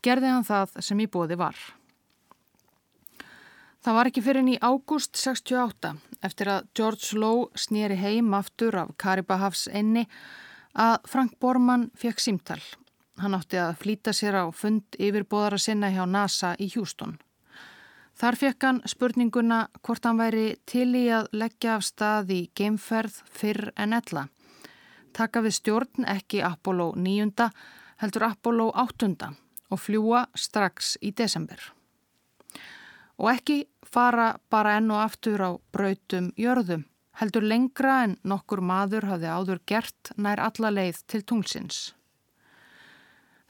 gerði 0.05 0.31
hann 0.31 0.47
það 0.47 0.77
sem 0.87 1.03
í 1.03 1.09
bóði 1.11 1.39
var. 1.41 1.59
Það 3.85 3.99
var 3.99 4.09
ekki 4.09 4.23
fyrir 4.25 4.41
enn 4.41 4.53
í 4.55 4.61
ágúst 4.63 5.19
68 5.21 5.91
eftir 6.25 6.49
að 6.55 6.71
George 6.79 7.19
Lowe 7.19 7.51
snýri 7.59 7.99
heim 8.01 8.31
aftur 8.33 8.79
af 8.81 8.95
Karibahafs 8.97 9.67
einni 9.69 10.07
að 10.73 11.03
Frank 11.11 11.35
Bormann 11.43 11.91
fekk 11.99 12.23
símtal. 12.23 12.63
Hann 13.21 13.37
átti 13.37 13.59
að 13.61 13.77
flýta 13.83 14.15
sér 14.17 14.39
á 14.41 14.45
fund 14.55 14.97
yfirbóðara 14.97 15.59
sinna 15.61 15.91
hjá 15.93 16.07
NASA 16.09 16.55
í 16.57 16.71
Houston. 16.77 17.19
Þar 18.15 18.37
fekk 18.39 18.65
hann 18.65 18.77
spurninguna 18.87 19.57
hvort 19.83 20.05
hann 20.07 20.21
væri 20.21 20.55
til 20.71 20.93
í 20.95 21.09
að 21.11 21.33
leggja 21.35 21.79
af 21.79 21.87
stað 21.87 22.31
í 22.31 22.41
geimferð 22.55 23.17
fyrr 23.27 23.73
en 23.75 23.97
ella. 23.97 24.29
Taka 25.15 25.43
við 25.43 25.57
stjórn 25.59 26.07
ekki 26.11 26.43
Apollo 26.47 26.93
9. 26.95 27.49
heldur 28.03 28.27
Apollo 28.29 28.69
8. 28.85 29.31
og 29.71 29.83
fljúa 29.83 30.27
strax 30.39 30.95
í 31.03 31.11
desember. 31.11 31.59
Og 33.19 33.31
ekki 33.35 33.59
fara 33.83 34.35
bara 34.51 34.77
enn 34.79 34.91
og 34.95 35.03
aftur 35.03 35.43
á 35.43 35.51
brautum 35.75 36.31
jörðum, 36.39 36.87
heldur 37.19 37.47
lengra 37.47 38.01
en 38.07 38.17
nokkur 38.23 38.63
maður 38.63 39.11
hafði 39.11 39.31
áður 39.31 39.63
gert 39.67 40.15
nær 40.17 40.43
alla 40.43 40.71
leið 40.71 41.03
til 41.11 41.23
tunglsins. 41.23 41.95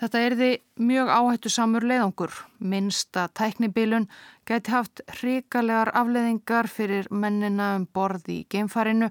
Þetta 0.04 0.20
erði 0.20 0.48
mjög 0.84 1.08
áhættu 1.08 1.48
samur 1.48 1.84
leiðangur. 1.88 2.34
Minsta 2.60 3.22
tæknibilun 3.32 4.04
gæti 4.44 4.74
haft 4.74 5.00
hrikalegar 5.08 5.88
afleiðingar 5.96 6.68
fyrir 6.68 7.08
mennina 7.08 7.70
um 7.78 7.86
borð 7.88 8.28
í 8.28 8.36
geimfarinu 8.52 9.08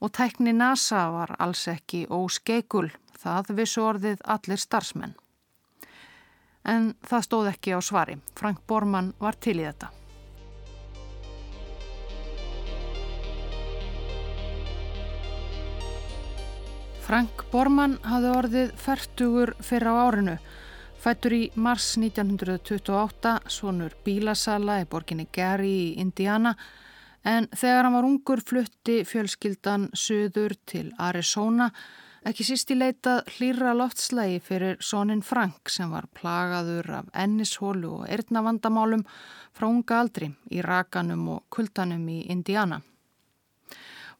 og 0.00 0.14
tækni 0.16 0.56
NASA 0.56 1.04
var 1.12 1.36
alls 1.36 1.66
ekki 1.68 2.06
óskeikul. 2.08 2.88
Það 3.12 3.52
vissu 3.60 3.84
orðið 3.84 4.24
allir 4.24 4.64
starfsmenn. 4.64 5.12
En 6.64 6.94
það 7.04 7.28
stóð 7.28 7.52
ekki 7.52 7.76
á 7.76 7.80
svari. 7.84 8.16
Frank 8.32 8.64
Bormann 8.64 9.12
var 9.20 9.36
til 9.36 9.60
í 9.60 9.68
þetta. 9.68 9.92
Frank 17.02 17.42
Bormann 17.50 17.96
hafði 18.06 18.28
orðið 18.30 18.68
færtugur 18.78 19.50
fyrir 19.58 19.90
á 19.90 19.94
árinu. 20.06 20.34
Fættur 21.02 21.34
í 21.34 21.40
mars 21.58 21.96
1928, 21.98 23.32
svonur 23.50 23.96
bílasala 24.06 24.76
í 24.84 24.86
borginni 24.86 25.26
Gary 25.34 25.72
í 25.72 25.88
Indiana, 25.98 26.52
en 27.26 27.48
þegar 27.50 27.88
hann 27.88 27.96
var 27.96 28.06
ungur 28.06 28.44
flutti 28.46 29.00
fjölskyldan 29.08 29.88
söður 29.98 30.54
til 30.70 30.84
Arizona, 31.02 31.72
ekki 32.22 32.46
síst 32.46 32.70
í 32.70 32.78
leitað 32.78 33.26
hlýra 33.34 33.74
loftslægi 33.74 34.38
fyrir 34.46 34.78
sonin 34.78 35.26
Frank 35.26 35.74
sem 35.74 35.90
var 35.90 36.06
plagaður 36.14 36.92
af 37.00 37.10
ennishólu 37.24 37.96
og 37.98 38.06
erðnavandamálum 38.14 39.02
frá 39.50 39.66
unga 39.66 39.98
aldri 40.04 40.30
í 40.54 40.62
rakanum 40.62 41.28
og 41.34 41.44
kuldanum 41.50 42.06
í 42.14 42.22
Indiana. 42.30 42.78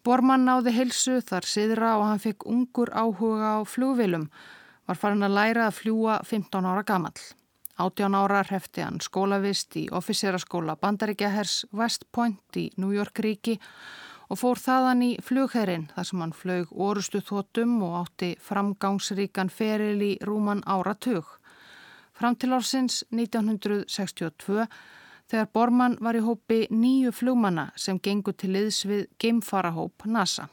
Bormann 0.02 0.48
náði 0.48 0.72
helsu 0.74 1.20
þar 1.22 1.46
siðra 1.46 1.92
og 2.00 2.08
hann 2.08 2.22
fekk 2.22 2.42
ungur 2.50 2.90
áhuga 2.90 3.52
á 3.54 3.58
flugvilum, 3.62 4.24
var 4.90 4.98
farin 4.98 5.22
að 5.22 5.36
læra 5.36 5.68
að 5.68 5.76
fljúa 5.78 6.16
15 6.26 6.66
ára 6.66 6.82
gamall. 6.82 7.20
18 7.78 8.16
ára 8.18 8.40
hrefti 8.48 8.82
hann 8.82 8.98
skólavist 9.00 9.76
í 9.78 9.84
officeraskóla 9.94 10.74
Bandaríkjahers 10.82 11.68
West 11.70 12.08
Point 12.10 12.58
í 12.58 12.64
New 12.82 12.90
York 12.90 13.22
ríki 13.22 13.54
og 14.26 14.40
fór 14.40 14.58
þaðan 14.58 15.04
í 15.06 15.10
flugherrin 15.22 15.86
þar 15.94 16.08
sem 16.08 16.24
hann 16.24 16.34
flög 16.34 16.74
orustu 16.74 17.22
þótum 17.22 17.78
og 17.86 17.96
átti 18.02 18.32
framgangsríkan 18.42 19.54
feril 19.54 20.02
í 20.02 20.12
rúman 20.26 20.64
áratug. 20.66 21.30
Fram 22.12 22.34
til 22.34 22.50
ársins 22.58 23.04
1962 23.14 24.66
þegar 25.32 25.48
Bormann 25.56 25.96
var 26.04 26.18
í 26.18 26.24
hópi 26.24 26.66
nýju 26.68 27.14
flugmanna 27.16 27.70
sem 27.76 27.96
gengur 27.98 28.36
til 28.36 28.52
liðs 28.52 28.82
við 28.84 29.06
geimfarahóp 29.22 30.04
NASA. 30.04 30.50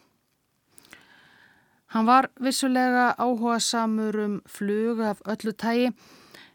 Hann 1.92 2.08
var 2.08 2.30
vissulega 2.40 3.12
áhuga 3.18 3.60
samur 3.60 4.16
um 4.24 4.40
flug 4.48 5.02
af 5.04 5.22
öllu 5.28 5.52
tægi 5.52 5.92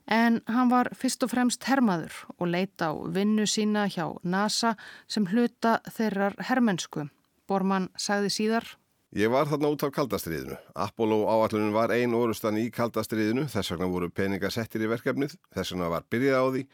En 0.06 0.42
hann 0.52 0.68
var 0.68 0.90
fyrst 0.92 1.22
og 1.24 1.32
fremst 1.32 1.64
hermaður 1.64 2.12
og 2.36 2.48
leita 2.52 2.92
á 2.92 2.94
vinnu 3.08 3.46
sína 3.48 3.86
hjá 3.88 4.04
NASA 4.22 4.74
sem 5.08 5.24
hluta 5.32 5.78
þeirrar 5.88 6.36
hermensku. 6.44 7.08
Bormann 7.48 7.88
sagði 7.96 8.32
síðar. 8.32 8.66
Ég 9.14 9.30
var 9.30 9.46
þarna 9.46 9.70
út 9.70 9.84
af 9.86 9.92
kaldastriðinu. 9.94 10.58
Apollo 10.74 11.22
áallunin 11.30 11.72
var 11.72 11.92
ein 11.94 12.16
orustan 12.18 12.58
í 12.58 12.66
kaldastriðinu, 12.74 13.46
þess 13.48 13.72
vegna 13.72 13.88
voru 13.88 14.10
peninga 14.10 14.50
settir 14.50 14.84
í 14.84 14.90
verkefnið, 14.90 15.36
þess 15.54 15.72
vegna 15.72 15.92
var 15.92 16.04
byrjað 16.10 16.40
á 16.42 16.46
því 16.50 16.64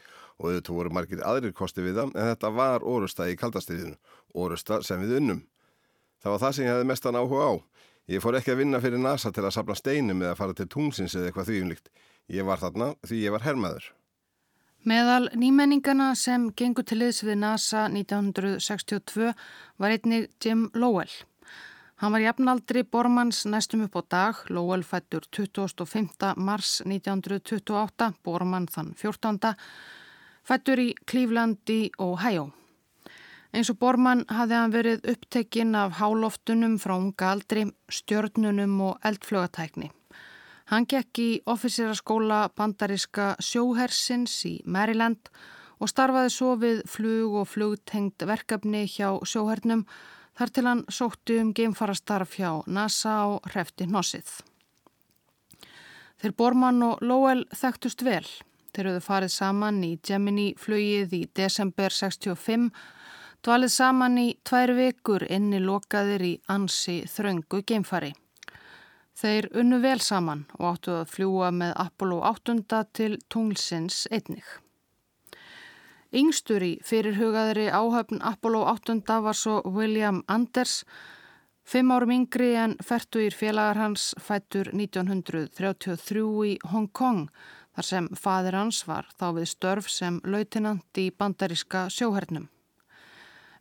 og 0.41 0.55
þetta 0.55 0.75
voru 0.75 0.93
margir 0.97 1.23
aðrir 1.27 1.53
kosti 1.57 1.85
við 1.85 2.01
það, 2.01 2.15
en 2.17 2.31
þetta 2.33 2.51
var 2.57 2.87
orusta 2.89 3.29
í 3.29 3.37
kaldastriðinu, 3.39 3.97
orusta 4.33 4.81
sem 4.87 5.03
við 5.05 5.19
unnum. 5.21 5.45
Það 6.21 6.35
var 6.35 6.43
það 6.43 6.57
sem 6.57 6.67
ég 6.67 6.75
hefði 6.75 6.89
mestan 6.91 7.21
áhuga 7.21 7.47
á. 7.47 7.53
Ég 8.11 8.25
fór 8.25 8.41
ekki 8.41 8.55
að 8.55 8.63
vinna 8.65 8.81
fyrir 8.83 9.01
NASA 9.01 9.31
til 9.31 9.45
að 9.45 9.55
sapna 9.55 9.77
steinum 9.79 10.25
eða 10.25 10.37
fara 10.39 10.57
til 10.57 10.67
tungsins 10.69 11.15
eða 11.15 11.31
eitthvað 11.31 11.51
þvíumlikt. 11.53 11.91
Ég 12.33 12.47
var 12.49 12.61
þarna 12.61 12.93
því 13.07 13.23
ég 13.23 13.35
var 13.37 13.45
herrmaður. 13.47 13.91
Meðal 14.89 15.29
nýmenningana 15.37 16.15
sem 16.17 16.49
gengur 16.57 16.87
til 16.89 17.03
liðs 17.03 17.21
við 17.21 17.43
NASA 17.43 17.85
1962 17.93 19.35
var 19.77 19.93
einnig 19.93 20.31
Jim 20.41 20.71
Lowell. 20.73 21.13
Hann 22.01 22.15
var 22.15 22.25
jafnaldri 22.25 22.81
Bormanns 22.89 23.43
næstum 23.45 23.83
upp 23.85 23.99
á 24.01 24.03
dag, 24.09 24.39
Lowell 24.49 24.81
fættur 24.89 25.27
25. 25.37 26.33
mars 26.41 26.79
1928, 26.87 28.15
Bormann 28.25 28.71
þann 28.73 28.95
14. 28.97 29.37
fættur 30.47 30.81
í 30.83 30.89
Cleveland 31.07 31.71
í 31.71 31.91
Ohio. 31.99 32.51
Eins 33.51 33.71
og 33.73 33.81
Bormann 33.83 34.27
hafði 34.31 34.57
hann 34.57 34.75
verið 34.75 35.07
upptekinn 35.11 35.75
af 35.75 35.97
háloftunum 35.99 36.77
frá 36.79 36.95
unga 36.97 37.33
aldri, 37.35 37.65
stjörnunum 37.91 38.77
og 38.87 39.01
eldflögatækni. 39.07 39.91
Hann 40.71 40.87
gekk 40.87 41.19
í 41.19 41.31
ofiseraskóla 41.51 42.45
bandariska 42.55 43.33
sjóhersins 43.43 44.37
í 44.47 44.61
Maryland 44.65 45.33
og 45.81 45.91
starfaði 45.91 46.31
svo 46.31 46.53
við 46.61 46.85
flug 46.87 47.41
og 47.41 47.49
flugtengt 47.51 48.23
verkefni 48.23 48.85
hjá 48.87 49.17
sjóhernum 49.27 49.83
þar 50.39 50.53
til 50.55 50.65
hann 50.69 50.85
sótti 50.87 51.41
um 51.43 51.51
geimfarastarf 51.57 52.37
hjá 52.39 52.53
NASA 52.71 53.17
og 53.33 53.51
hrefti 53.51 53.89
hnossið. 53.91 54.31
Þeir 56.21 56.37
Bormann 56.37 56.85
og 56.85 57.03
Lowell 57.03 57.47
þekktust 57.57 58.05
vel. 58.07 58.27
Þeir 58.71 58.87
höfðu 58.93 59.03
farið 59.03 59.33
saman 59.35 59.83
í 59.83 59.93
Gemini 60.07 60.47
flugið 60.59 61.15
í 61.17 61.21
desember 61.35 61.91
65, 61.91 62.71
dvalið 63.43 63.73
saman 63.75 64.19
í 64.23 64.29
tvær 64.47 64.75
vikur 64.79 65.25
inni 65.27 65.59
lokaðir 65.65 66.23
í 66.23 66.33
ansi 66.55 67.01
þröngu 67.11 67.65
geimfari. 67.67 68.13
Þeir 69.21 69.51
unnu 69.61 69.81
vel 69.83 69.99
saman 70.01 70.47
og 70.57 70.67
áttu 70.71 70.97
að 71.01 71.11
fljúa 71.13 71.51
með 71.53 71.75
Apollo 71.83 72.21
8 72.31 72.85
til 72.97 73.17
tunglsins 73.29 74.07
einnig. 74.09 74.47
Yngstur 76.11 76.63
í 76.65 76.73
fyrirhugaðri 76.87 77.69
áhöfn 77.71 78.23
Apollo 78.23 78.65
8 78.71 79.19
var 79.27 79.37
svo 79.39 79.61
William 79.67 80.23
Anders, 80.27 80.85
fimm 81.63 81.91
árum 81.95 82.15
yngri 82.15 82.55
en 82.59 82.79
færtuðir 82.83 83.37
félagar 83.37 83.79
hans 83.79 84.15
fættur 84.19 84.73
1933 84.75 86.25
í 86.49 86.57
Hong 86.73 86.89
Kong 86.91 87.29
þar 87.77 87.87
sem 87.87 88.09
fadir 88.19 88.57
hans 88.59 88.83
var 88.89 89.09
þá 89.19 89.27
við 89.39 89.51
störf 89.53 89.91
sem 89.91 90.21
lautinant 90.25 90.99
í 90.99 91.11
bandaríska 91.11 91.87
sjóhernum. 91.93 92.49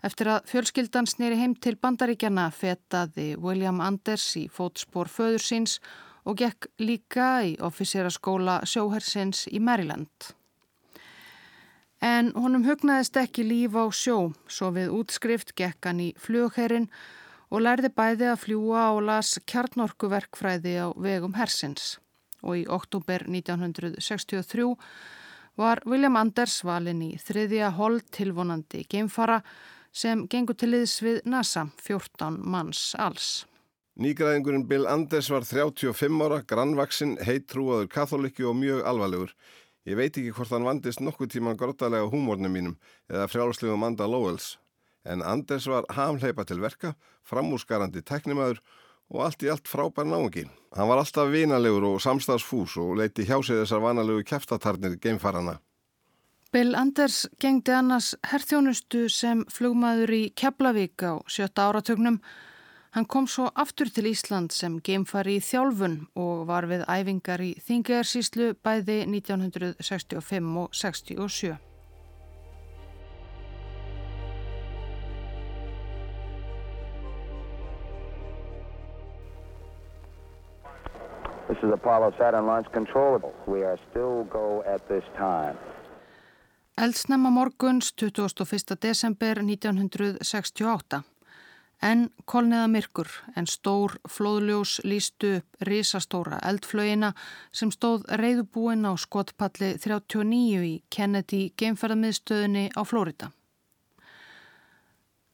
Eftir 0.06 0.30
að 0.32 0.46
fjölskyldan 0.48 1.10
snýri 1.12 1.36
heim 1.42 1.56
til 1.60 1.76
bandaríkjana 1.76 2.48
fetaði 2.56 3.34
William 3.36 3.82
Anders 3.84 4.24
í 4.40 4.46
fótspór 4.48 5.12
föður 5.12 5.44
síns 5.44 5.80
og 6.24 6.40
gekk 6.40 6.70
líka 6.80 7.30
í 7.44 7.56
ofiseraskóla 7.60 8.62
sjóhersins 8.64 9.46
í 9.52 9.60
Maryland. 9.60 10.32
En 12.00 12.32
honum 12.32 12.64
hugnaðist 12.64 13.18
ekki 13.20 13.44
líf 13.44 13.76
á 13.76 13.92
sjó, 13.92 14.32
svo 14.48 14.72
við 14.72 14.94
útskrift 14.96 15.52
gekk 15.60 15.90
hann 15.90 16.00
í 16.00 16.14
flugherrin 16.16 16.88
og 17.52 17.66
lærði 17.66 17.92
bæði 17.92 18.30
að 18.32 18.44
fljúa 18.46 18.84
og 18.96 19.02
las 19.10 19.36
kjarnorkuverkfræði 19.52 20.78
á 20.80 20.88
vegum 20.96 21.36
hersins. 21.36 21.98
Og 22.46 22.62
í 22.62 22.66
oktober 22.70 23.26
1963 23.28 24.68
var 25.60 25.82
William 25.86 26.16
Anders 26.20 26.62
valin 26.64 27.02
í 27.04 27.12
þriðja 27.20 27.74
hold 27.76 28.06
tilvonandi 28.16 28.86
geimfara 28.90 29.42
sem 29.92 30.26
gengur 30.32 30.56
til 30.56 30.72
liðs 30.72 31.00
við 31.04 31.22
NASA, 31.28 31.66
14 31.84 32.40
manns 32.40 32.94
alls. 32.96 33.46
Nýgræðingurinn 34.00 34.68
Bill 34.70 34.88
Anders 34.88 35.28
var 35.34 35.44
35 35.44 36.22
ára, 36.24 36.40
grannvaksinn, 36.48 37.18
heittrúaður 37.26 37.90
katholikki 37.92 38.46
og 38.48 38.56
mjög 38.56 38.86
alvarlegur. 38.88 39.34
Ég 39.90 39.98
veit 40.00 40.14
ekki 40.14 40.32
hvort 40.38 40.54
hann 40.54 40.68
vandist 40.68 41.02
nokkuð 41.04 41.34
tíman 41.34 41.60
grottalega 41.60 42.08
húmórnum 42.08 42.54
mínum 42.54 42.78
eða 43.12 43.28
frjálslegu 43.28 43.76
Manda 43.80 44.08
Lowells. 44.08 44.54
En 45.04 45.24
Anders 45.26 45.68
var 45.68 45.88
hamleipa 45.96 46.46
til 46.48 46.62
verka, 46.64 46.94
framúrskarandi 47.28 48.04
teknimaður 48.06 48.62
og 48.62 48.89
allt 49.18 49.44
í 49.44 49.50
allt 49.50 49.68
frábær 49.68 50.06
náengi. 50.06 50.46
Hann 50.78 50.90
var 50.90 51.02
alltaf 51.02 51.32
vinalegur 51.34 51.88
og 51.90 52.02
samstagsfús 52.04 52.78
og 52.78 52.98
leiti 53.00 53.26
hjá 53.26 53.40
sig 53.42 53.58
þessar 53.58 53.82
vanalegu 53.82 54.24
keftatarnir 54.24 55.00
geimfarana. 55.02 55.58
Bill 56.54 56.76
Anders 56.76 57.28
gengdi 57.42 57.74
annars 57.74 58.16
herþjónustu 58.26 59.04
sem 59.14 59.44
flugmaður 59.54 60.14
í 60.18 60.22
Keflavík 60.34 61.06
á 61.06 61.22
sjötta 61.30 61.68
áratögnum. 61.70 62.18
Hann 62.98 63.06
kom 63.06 63.28
svo 63.30 63.52
aftur 63.54 63.90
til 63.94 64.10
Ísland 64.10 64.54
sem 64.54 64.80
geimfari 64.82 65.38
í 65.38 65.46
þjálfun 65.46 66.00
og 66.18 66.48
var 66.50 66.66
við 66.70 66.88
æfingar 66.90 67.46
í 67.46 67.52
Þingjæðarsíslu 67.68 68.56
bæði 68.66 69.04
1965 69.06 70.54
og 70.58 70.74
67. 70.74 71.69
This 81.50 81.64
is 81.64 81.74
Apollo 81.74 82.14
Saturn 82.18 82.46
Launch 82.46 82.72
Control. 82.72 83.34
We 83.48 83.64
are 83.66 83.80
still 83.90 84.24
go 84.24 84.64
at 84.74 84.88
this 84.88 85.04
time. 85.18 85.58
Eldsnemma 86.78 87.30
morguns 87.30 87.94
21. 87.94 88.78
desember 88.82 89.42
1968. 89.42 91.02
En 91.82 92.10
kolniða 92.26 92.68
myrkur 92.68 93.10
en 93.36 93.48
stór 93.48 93.98
flóðljós 94.06 94.78
lístu 94.84 95.40
upp 95.40 95.66
risastóra 95.66 96.38
eldflögina 96.46 97.16
sem 97.52 97.72
stóð 97.74 98.06
reyðubúin 98.22 98.86
á 98.86 98.94
skotpalli 98.94 99.74
39 99.82 100.64
í 100.70 100.74
Kennedy 100.96 101.44
geimferðamiðstöðinni 101.58 102.70
á 102.78 102.82
Flórida. 102.86 103.32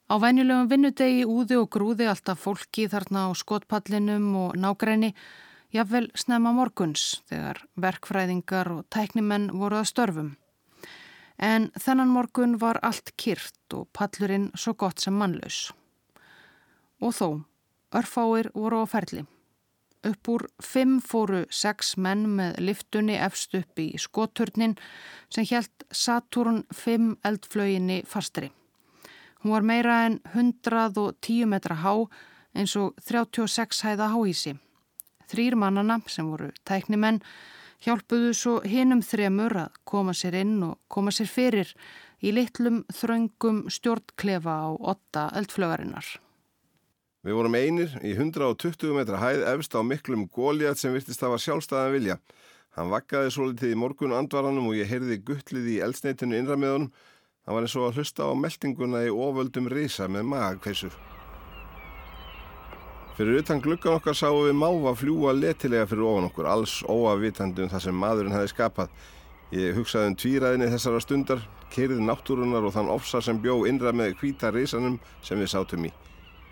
Á 0.07 0.15
venjulegum 0.15 0.69
vinnudegi 0.71 1.25
úði 1.27 1.59
og 1.59 1.73
grúði 1.75 2.07
alltaf 2.07 2.39
fólki 2.39 2.87
þarna 2.87 3.27
á 3.27 3.29
skotpallinum 3.35 4.31
og 4.45 4.55
nágræni 4.55 5.11
jafnvel 5.75 6.07
snemma 6.15 6.53
morguns 6.55 7.21
þegar 7.29 7.59
verkfræðingar 7.81 8.71
og 8.71 8.85
tæknimenn 8.93 9.49
voru 9.59 9.81
að 9.81 9.89
störfum. 9.91 10.31
En 11.35 11.67
þennan 11.75 12.13
morgun 12.15 12.55
var 12.61 12.79
allt 12.85 13.11
kyrt 13.19 13.75
og 13.75 13.89
pallurinn 13.91 14.51
svo 14.55 14.75
gott 14.79 15.03
sem 15.03 15.15
mannlaus. 15.19 15.73
Og 17.03 17.11
þó, 17.11 17.29
örfáir 17.91 18.51
voru 18.55 18.83
á 18.83 18.87
ferli. 18.87 19.25
Upp 20.05 20.29
úr 20.29 20.45
fimm 20.61 20.99
fóru 21.01 21.43
sex 21.49 21.95
menn 21.97 22.27
með 22.37 22.59
liftunni 22.61 23.17
efst 23.19 23.55
upp 23.57 23.79
í 23.81 23.89
skotturnin 23.99 24.77
sem 25.33 25.47
helt 25.49 25.87
Saturn 25.91 26.63
5 26.71 27.15
eldflöginni 27.25 28.03
fastri. 28.07 28.51
Hún 29.41 29.51
var 29.51 29.65
meira 29.65 30.05
en 30.05 30.21
110 30.31 31.49
metra 31.49 31.75
há 31.81 32.05
eins 32.55 32.77
og 32.79 32.93
36 33.01 33.83
hæða 33.83 34.13
háísi. 34.13 34.55
Þrýr 35.31 35.57
mannana 35.59 35.99
sem 36.11 36.27
voru 36.29 36.51
tæknimenn 36.67 37.21
hjálpuðu 37.85 38.33
svo 38.37 38.55
hinum 38.65 39.01
þremur 39.05 39.57
að 39.65 39.79
koma 39.87 40.13
sér 40.17 40.39
inn 40.41 40.57
og 40.65 40.77
koma 40.91 41.13
sér 41.13 41.29
fyrir 41.29 41.71
í 42.23 42.33
litlum 42.33 42.83
þröngum 42.93 43.65
stjórnklefa 43.73 44.55
á 44.65 44.69
otta 44.73 45.29
eldflögarinnar. 45.37 46.05
Við 47.25 47.37
vorum 47.39 47.57
einir 47.57 47.93
í 48.05 48.13
120 48.13 48.93
metra 48.93 49.17
hæð 49.17 49.47
efst 49.55 49.73
á 49.73 49.81
miklum 49.81 50.27
góljað 50.29 50.77
sem 50.77 50.93
virtist 50.93 51.23
að 51.25 51.33
var 51.33 51.41
sjálfstæðan 51.41 51.95
vilja. 51.95 52.19
Hann 52.77 52.91
vakkaði 52.91 53.31
svo 53.33 53.49
litið 53.49 53.73
í 53.73 53.79
morgun 53.81 54.13
andvaranum 54.13 54.69
og 54.69 54.77
ég 54.77 54.91
heyrði 54.91 55.21
guttlið 55.25 55.71
í 55.73 55.81
eldsneitinu 55.85 56.37
innra 56.37 56.59
með 56.59 56.75
honum. 56.75 56.93
Það 57.45 57.57
var 57.57 57.67
eins 57.67 57.75
og 57.79 57.87
að 57.87 57.99
hlusta 57.99 58.29
á 58.29 58.31
meldinguna 58.37 59.03
í 59.07 59.13
oföldum 59.13 59.69
risa 59.73 60.09
með 60.11 60.29
magakveisur. 60.35 61.14
Fyrir 63.15 63.37
utan 63.39 63.61
gluggan 63.63 63.95
okkar 63.95 64.15
sáum 64.19 64.41
við 64.43 64.57
máfa 64.59 64.91
fljúa 64.99 65.31
letilega 65.31 65.87
fyrir 65.87 66.03
ofan 66.03 66.25
okkur, 66.27 66.47
alls 66.51 66.73
óafvitandi 66.83 67.63
um 67.63 67.69
það 67.71 67.85
sem 67.85 67.95
maðurinn 67.95 68.35
hefði 68.35 68.49
skapað. 68.51 68.89
Ég 69.55 69.77
hugsaði 69.77 70.09
um 70.09 70.17
tvíræðinni 70.19 70.67
þessara 70.73 70.99
stundar, 70.99 71.45
kerið 71.71 72.01
náttúrunar 72.03 72.67
og 72.67 72.75
þann 72.75 72.91
ofsa 72.91 73.21
sem 73.23 73.39
bjó 73.39 73.61
innra 73.69 73.95
með 73.95 74.17
hvita 74.19 74.51
risanum 74.51 74.99
sem 75.23 75.39
við 75.39 75.53
sátum 75.53 75.87
í. 75.87 75.93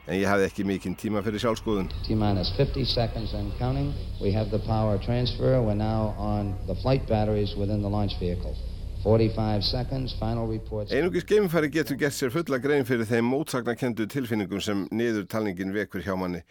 En 0.08 0.16
ég 0.22 0.28
hafði 0.32 0.48
ekki 0.48 0.64
mikinn 0.68 0.96
tíma 0.96 1.20
fyrir 1.26 1.44
sjálfskoðun. 1.44 1.92
T-minus 2.08 2.56
50 2.56 2.88
seconds 2.88 3.36
and 3.36 3.52
counting. 3.60 3.92
We 4.24 4.32
have 4.32 4.48
the 4.50 4.64
power 4.64 4.96
transfer. 5.04 5.60
We're 5.60 5.76
now 5.76 6.16
on 6.16 6.56
the 6.68 6.80
flight 6.80 7.04
batteries 7.12 7.58
within 7.60 7.84
the 7.84 7.92
launch 7.92 8.16
vehicle. 8.24 8.56
45 9.04 9.66
seconds, 9.68 10.16
final 10.20 10.48
reports. 10.48 10.94
Einugis 10.96 11.28
geimfæri 11.28 11.70
getur 11.74 12.00
gert 12.00 12.16
sér 12.16 12.32
fulla 12.34 12.60
grein 12.64 12.88
fyrir 12.88 13.08
þeim 13.10 13.28
mótsagnakendu 13.30 14.08
tilfinningum 14.12 14.64
sem 14.64 14.86
niður 14.96 15.28
talningin 15.32 15.76
vekur 15.76 16.06
hjá 16.06 16.16
manni. 16.20 16.44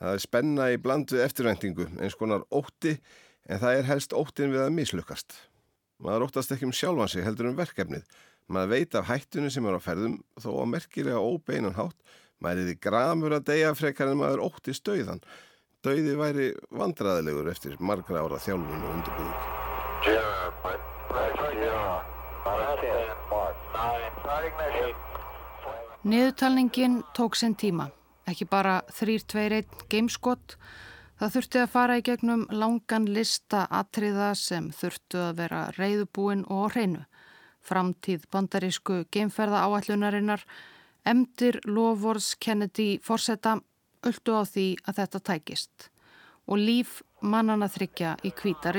Það 0.00 0.16
er 0.16 0.24
spenna 0.24 0.70
í 0.72 0.80
bland 0.82 1.12
við 1.12 1.26
eftirvæntingu, 1.26 1.88
eins 2.00 2.16
konar 2.18 2.46
ótti, 2.50 2.96
en 3.46 3.62
það 3.62 3.78
er 3.78 3.88
helst 3.92 4.16
óttin 4.16 4.54
við 4.54 4.64
að 4.64 4.74
mislukast. 4.80 5.36
Maður 6.02 6.30
óttast 6.30 6.56
ekki 6.56 6.66
um 6.66 6.74
sjálfan 6.74 7.12
sig 7.12 7.26
heldur 7.26 7.52
um 7.52 7.60
verkefnið. 7.60 8.08
Maður 8.52 8.74
veit 8.74 8.98
af 8.98 9.06
hættunni 9.12 9.52
sem 9.52 9.68
er 9.68 9.78
á 9.78 9.80
ferðum, 9.84 10.18
þó 10.40 10.50
að 10.56 10.72
merkilega 10.72 11.22
óbeinan 11.22 11.78
hátt, 11.78 11.98
Mæriði 12.42 12.74
gramur 12.82 13.36
að 13.36 13.46
deyja 13.52 13.74
frekar 13.78 14.10
en 14.10 14.18
maður 14.18 14.42
ótti 14.48 14.74
stauðan. 14.74 15.22
Dauði 15.82 16.14
væri 16.18 16.48
vandraðilegur 16.74 17.50
eftir 17.52 17.76
margra 17.78 18.24
ára 18.24 18.40
þjálfun 18.42 18.86
og 18.86 18.96
undirbúðing. 18.96 19.38
Niðurtalningin 26.02 27.02
tók 27.14 27.34
sinn 27.38 27.54
tíma. 27.54 27.90
Ekki 28.26 28.46
bara 28.50 28.80
3-2-1 28.90 29.86
gameskott. 29.90 30.56
Það 31.20 31.34
þurfti 31.36 31.60
að 31.62 31.70
fara 31.70 31.98
í 32.00 32.04
gegnum 32.06 32.44
langan 32.50 33.06
lista 33.06 33.66
atriða 33.70 34.32
sem 34.38 34.70
þurftu 34.74 35.20
að 35.28 35.36
vera 35.38 35.62
reyðubúin 35.76 36.42
og 36.50 36.72
hreinu. 36.74 37.04
Framtíð 37.62 38.26
bandarísku 38.32 39.04
geimferða 39.14 39.62
áallunarinnar 39.68 40.42
Emdir 41.06 41.60
Lovors 41.66 42.34
Kennedy 42.34 42.96
forsetta 43.02 43.60
öldu 44.02 44.34
á 44.34 44.42
því 44.42 44.66
að 44.86 44.98
þetta 45.02 45.22
tækist 45.30 45.88
og 46.50 46.58
líf 46.58 47.00
mannana 47.22 47.70
þryggja 47.70 48.16
í 48.26 48.34
kvíta 48.34 48.74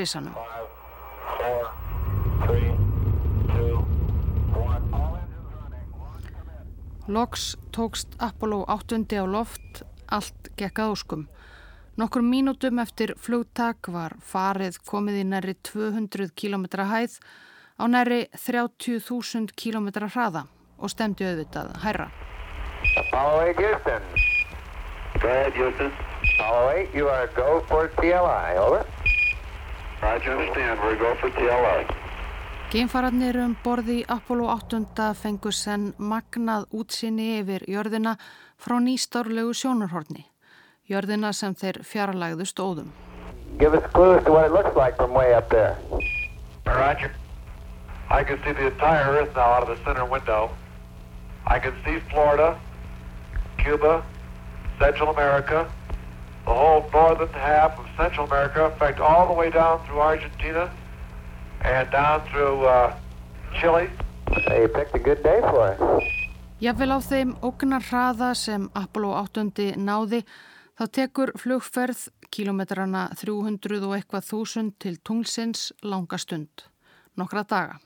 Loks 7.08 7.58
tókst 7.72 8.08
Apollo 8.18 8.64
8. 8.68 9.20
á 9.20 9.28
loft, 9.28 9.84
allt 10.08 10.52
gekkað 10.56 10.92
óskum. 10.96 11.26
Nokkur 12.00 12.24
mínútum 12.24 12.80
eftir 12.80 13.12
flugtak 13.20 13.90
var 13.92 14.16
farið 14.24 14.78
komið 14.88 15.18
í 15.20 15.26
næri 15.28 15.54
200 15.68 16.32
km 16.32 16.64
hæð 16.80 17.20
á 17.76 17.84
næri 17.92 18.30
30.000 18.32 19.52
km 19.52 19.88
hraða 20.08 20.46
og 20.80 20.90
stemdi 20.96 21.28
auðvitað 21.28 21.76
hærra. 21.84 22.08
Apollo 22.96 23.52
8 23.52 23.60
Houston. 23.60 24.02
Go 25.20 25.28
ahead 25.28 25.54
Houston. 25.60 25.92
Apollo 26.40 26.72
8, 26.88 26.96
you 26.96 27.10
are 27.10 27.28
go 27.36 27.60
for 27.68 27.92
TLI, 28.00 28.56
over. 28.56 28.88
Roger, 30.00 30.40
understand, 30.40 30.80
we're 30.80 30.96
go 30.96 31.12
for 31.20 31.30
TLI. 31.36 32.03
Geimfararnir 32.74 33.38
um 33.38 33.52
borði 33.62 34.00
Apollo 34.10 34.48
8 34.50 35.04
fengu 35.14 35.52
senn 35.54 35.92
magnað 36.12 36.64
útsinni 36.74 37.28
yfir 37.36 37.62
jörðina 37.70 38.16
frá 38.58 38.80
nýstárlegu 38.82 39.54
sjónarhorni. 39.60 40.24
Jörðina 40.90 41.30
sem 41.38 41.54
þeir 41.54 41.78
fjarlægðu 41.86 42.48
stóðum. 42.50 42.90
Give 43.60 43.78
us 43.78 43.86
clues 43.94 44.26
to 44.26 44.34
what 44.34 44.50
it 44.50 44.58
looks 44.58 44.76
like 44.76 44.98
from 44.98 45.14
way 45.14 45.36
up 45.36 45.54
there. 45.54 45.78
Roger. 46.66 47.14
I 48.10 48.24
can 48.24 48.42
see 48.42 48.54
the 48.58 48.66
entire 48.72 49.22
Earth 49.22 49.36
now 49.36 49.54
out 49.54 49.70
of 49.70 49.70
the 49.70 49.78
center 49.86 50.10
window. 50.10 50.50
I 51.46 51.60
can 51.60 51.78
see 51.86 52.00
Florida, 52.10 52.58
Cuba, 53.60 54.02
Central 54.80 55.14
America, 55.14 55.70
the 56.46 56.56
whole 56.56 56.90
northern 56.92 57.34
half 57.34 57.78
of 57.78 57.86
Central 57.96 58.26
America, 58.26 58.66
in 58.66 58.80
fact, 58.80 59.00
all 59.00 59.28
the 59.28 59.38
way 59.38 59.52
down 59.52 59.86
through 59.86 60.02
Argentina 60.02 60.72
and 61.64 61.92
down 61.92 62.22
through 62.32 62.66
uh, 62.66 62.96
Chile. 63.60 63.90
You 64.60 64.68
picked 64.68 64.96
a 64.96 65.00
good 65.00 65.24
day 65.24 65.40
for 65.42 65.72
it. 65.72 65.80
Jáfnvel 66.64 66.96
á 66.96 67.00
þeim 67.04 67.32
ógnar 67.44 67.84
hraða 67.84 68.32
sem 68.40 68.70
Apollo 68.72 69.12
8 69.20 69.74
náði 69.84 70.22
þá 70.80 70.84
tekur 70.96 71.34
flugferð 71.36 72.06
kilometrana 72.32 73.10
300 73.20 73.82
og 73.84 73.96
eitthvað 73.98 74.30
þúsund 74.30 74.78
til 74.80 74.96
tunglsins 75.04 75.74
langa 75.84 76.18
stund, 76.18 76.64
nokkra 77.20 77.44
daga. 77.44 77.82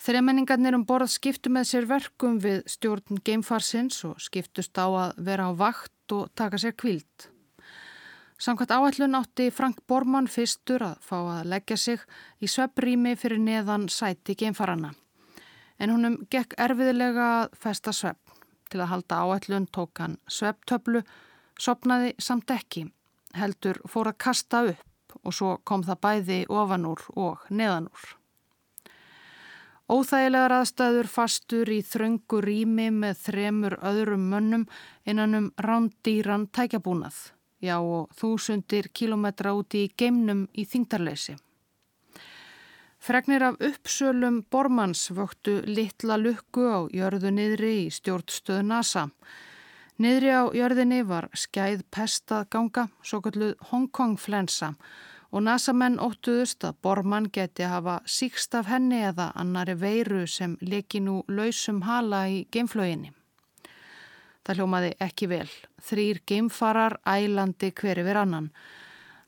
Þremenningarnir 0.00 0.74
um 0.74 0.86
borð 0.88 1.12
skiptu 1.14 1.52
með 1.52 1.70
sér 1.70 1.86
verkum 1.86 2.40
við 2.42 2.64
stjórn 2.66 3.20
geimfarsins 3.22 4.02
og 4.08 4.18
skiptust 4.18 4.74
á 4.80 4.88
að 4.88 5.20
vera 5.30 5.46
á 5.46 5.52
vakt 5.54 6.16
og 6.16 6.32
taka 6.34 6.58
sér 6.58 6.74
kvíld. 6.74 7.29
Samkvæmt 8.40 8.70
áallun 8.70 9.14
átti 9.14 9.50
Frank 9.52 9.82
Bormann 9.86 10.28
fyrstur 10.32 10.80
að 10.80 11.00
fá 11.04 11.16
að 11.18 11.48
leggja 11.52 11.76
sig 11.76 12.04
í 12.40 12.48
svepprými 12.48 13.12
fyrir 13.20 13.36
neðan 13.36 13.88
sæti 13.92 14.32
geimfarana. 14.32 14.94
En 15.76 15.90
húnum 15.92 16.14
gekk 16.32 16.54
erfiðilega 16.56 17.26
að 17.40 17.58
festa 17.60 17.92
svepp. 17.92 18.32
Til 18.72 18.80
að 18.80 18.88
halda 18.94 19.18
áallun 19.20 19.66
tók 19.68 20.00
hann 20.00 20.14
svepptöflu, 20.24 21.02
sopnaði 21.60 22.14
samt 22.16 22.48
ekki, 22.54 22.86
heldur 23.36 23.82
fór 23.84 24.08
að 24.08 24.16
kasta 24.24 24.62
upp 24.70 25.18
og 25.20 25.36
svo 25.36 25.50
kom 25.68 25.84
það 25.84 26.00
bæði 26.06 26.38
ofan 26.48 26.86
úr 26.88 27.02
og 27.20 27.44
neðan 27.50 27.90
úr. 27.90 28.06
Óþægilegar 29.90 30.54
aðstæður 30.54 31.10
fastur 31.10 31.72
í 31.74 31.82
þröngu 31.82 32.40
rými 32.46 32.88
með 32.94 33.20
þremur 33.26 33.76
öðrum 33.84 34.28
mönnum 34.32 34.64
innan 35.04 35.34
um 35.34 35.50
rándýran 35.60 36.46
tækjabúnað, 36.54 37.18
já 37.60 37.76
og 37.78 38.10
þúsundir 38.16 38.90
kilometra 38.92 39.54
úti 39.56 39.84
í 39.86 39.92
geimnum 39.96 40.46
í 40.56 40.64
þingtarleysi. 40.64 41.36
Fregnir 43.00 43.42
af 43.42 43.54
uppsölum 43.64 44.42
Bormanns 44.52 45.06
vöktu 45.16 45.62
litla 45.64 46.18
lukku 46.20 46.66
á 46.68 46.80
jörðu 46.92 47.30
niðri 47.32 47.70
í 47.86 47.92
stjórnstöðu 47.96 48.66
NASA. 48.68 49.06
Niðri 50.00 50.34
á 50.36 50.44
jörðinni 50.52 51.00
var 51.08 51.30
skæð 51.32 51.86
pestað 51.92 52.50
ganga, 52.52 52.88
svo 53.02 53.22
kalluð 53.24 53.54
Hongkong-flensa 53.70 54.74
og 55.30 55.44
NASA-menn 55.46 56.00
óttuðust 56.02 56.64
að 56.66 56.76
Bormann 56.82 57.30
geti 57.32 57.68
hafa 57.68 58.00
síkst 58.04 58.56
af 58.58 58.68
henni 58.68 59.00
eða 59.06 59.30
annari 59.38 59.76
veiru 59.78 60.26
sem 60.26 60.58
leki 60.60 61.00
nú 61.00 61.20
lausum 61.28 61.82
hala 61.86 62.26
í 62.28 62.44
geimflöginni. 62.52 63.14
Það 64.46 64.60
hljómaði 64.60 64.92
ekki 65.04 65.28
vel. 65.30 65.48
Þrýr 65.84 66.22
geimfarar 66.26 66.96
ælandi 67.04 67.72
hver 67.76 68.00
yfir 68.02 68.20
annan. 68.22 68.50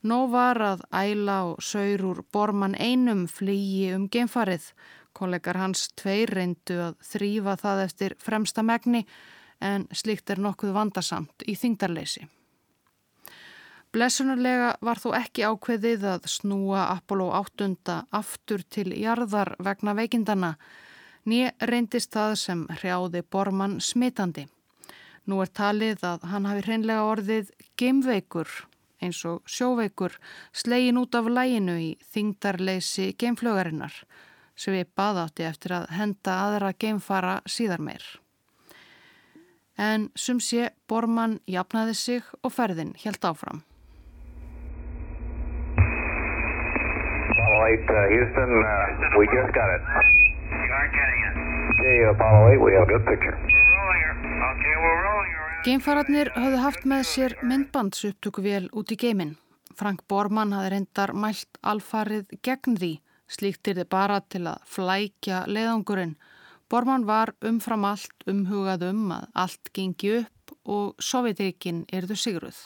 Nó 0.03 0.27
var 0.33 0.59
að 0.59 0.83
æla 0.91 1.37
og 1.53 1.63
saur 1.63 2.03
úr 2.09 2.23
Bormann 2.33 2.75
einum 2.75 3.29
flýji 3.31 3.93
um 3.95 4.09
geimfarið. 4.11 4.73
Kollegar 5.15 5.61
hans 5.61 5.91
tveir 5.95 6.33
reyndu 6.33 6.81
að 6.89 6.97
þrýfa 7.07 7.57
það 7.61 7.83
eftir 7.85 8.15
fremsta 8.19 8.65
megni 8.67 9.05
en 9.63 9.87
slikt 9.95 10.33
er 10.33 10.41
nokkuð 10.43 10.73
vandarsamt 10.75 11.45
í 11.47 11.55
þingdarleysi. 11.55 12.25
Blessunarlega 13.93 14.73
var 14.81 14.99
þó 14.99 15.11
ekki 15.19 15.45
ákveðið 15.45 16.07
að 16.15 16.27
snúa 16.33 16.87
Apollo 16.95 17.29
8 17.37 17.99
aftur 18.17 18.65
til 18.65 18.89
jarðar 18.97 19.53
vegna 19.61 19.93
veikindana. 19.95 20.55
Nýja 21.29 21.53
reyndist 21.69 22.11
það 22.17 22.35
sem 22.41 22.63
hrjáði 22.81 23.23
Bormann 23.23 23.79
smitandi. 23.85 24.49
Nú 25.27 25.39
er 25.43 25.51
talið 25.55 26.03
að 26.07 26.27
hann 26.33 26.47
hafi 26.51 26.65
hreinlega 26.67 27.07
orðið 27.07 27.53
geimveikur 27.79 28.51
eins 29.03 29.23
og 29.27 29.43
sjóveikur 29.51 30.17
slegin 30.55 30.99
út 30.99 31.15
af 31.19 31.31
læginu 31.31 31.77
í 31.79 31.91
þingdarleysi 32.15 33.13
geimflögarinnar 33.19 33.95
sem 34.59 34.75
við 34.77 34.91
baðátti 34.99 35.47
eftir 35.49 35.77
að 35.79 35.91
henda 35.97 36.39
aðra 36.47 36.73
geimfara 36.75 37.41
síðar 37.47 37.83
meir. 37.83 38.05
En 39.79 40.11
sum 40.15 40.39
sé 40.43 40.71
Bormann 40.89 41.41
jafnaði 41.49 41.95
sig 41.99 42.35
og 42.43 42.53
ferðin 42.55 42.97
helt 43.05 43.25
áfram. 43.25 43.63
8, 47.63 47.89
uh, 47.89 48.09
Houston, 48.11 48.65
uh, 48.65 49.19
we 49.19 49.25
just 49.27 49.55
got 49.55 49.71
it. 49.71 49.81
You 49.81 50.73
are 50.73 50.89
getting 50.93 51.21
it. 51.25 51.35
Okay, 51.81 52.03
Apollo 52.11 52.53
8, 52.53 52.61
we 52.61 52.73
have 52.75 52.83
a 52.83 52.87
good 52.87 53.07
picture. 53.07 53.62
Geimfararnir 55.63 56.33
höfðu 56.35 56.59
haft 56.59 56.85
með 56.91 57.03
sér 57.07 57.35
myndbandsupptökuvél 57.47 58.65
út 58.75 58.91
í 58.91 58.97
geiminn. 58.99 59.37
Frank 59.79 60.03
Bormann 60.11 60.51
hafði 60.57 60.73
reyndar 60.73 61.13
mælt 61.15 61.61
alfarið 61.63 62.35
gegn 62.43 62.75
því, 62.81 62.91
slíktir 63.31 63.79
þið 63.79 63.89
bara 63.95 64.19
til 64.27 64.43
að 64.51 64.65
flækja 64.67 65.45
leiðangurinn. 65.47 66.17
Bormann 66.67 67.07
var 67.07 67.35
umfram 67.47 67.87
allt 67.87 68.27
umhugað 68.27 68.89
um 68.91 69.15
að 69.15 69.31
allt 69.45 69.73
gengi 69.77 70.13
upp 70.19 70.55
og 70.67 70.95
Sovjetrikinn 70.99 71.85
erðu 71.93 72.19
sigruð. 72.19 72.59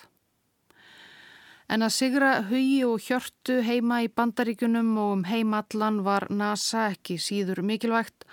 En 1.69 1.83
að 1.83 1.97
sigra 1.99 2.33
hugi 2.49 2.85
og 2.87 3.03
hjörtu 3.03 3.61
heima 3.67 4.05
í 4.07 4.09
bandaríkunum 4.09 4.93
og 5.03 5.17
um 5.19 5.25
heimallan 5.27 6.05
var 6.07 6.31
NASA 6.31 6.89
ekki 6.93 7.19
síður 7.21 7.65
mikilvægt 7.67 8.25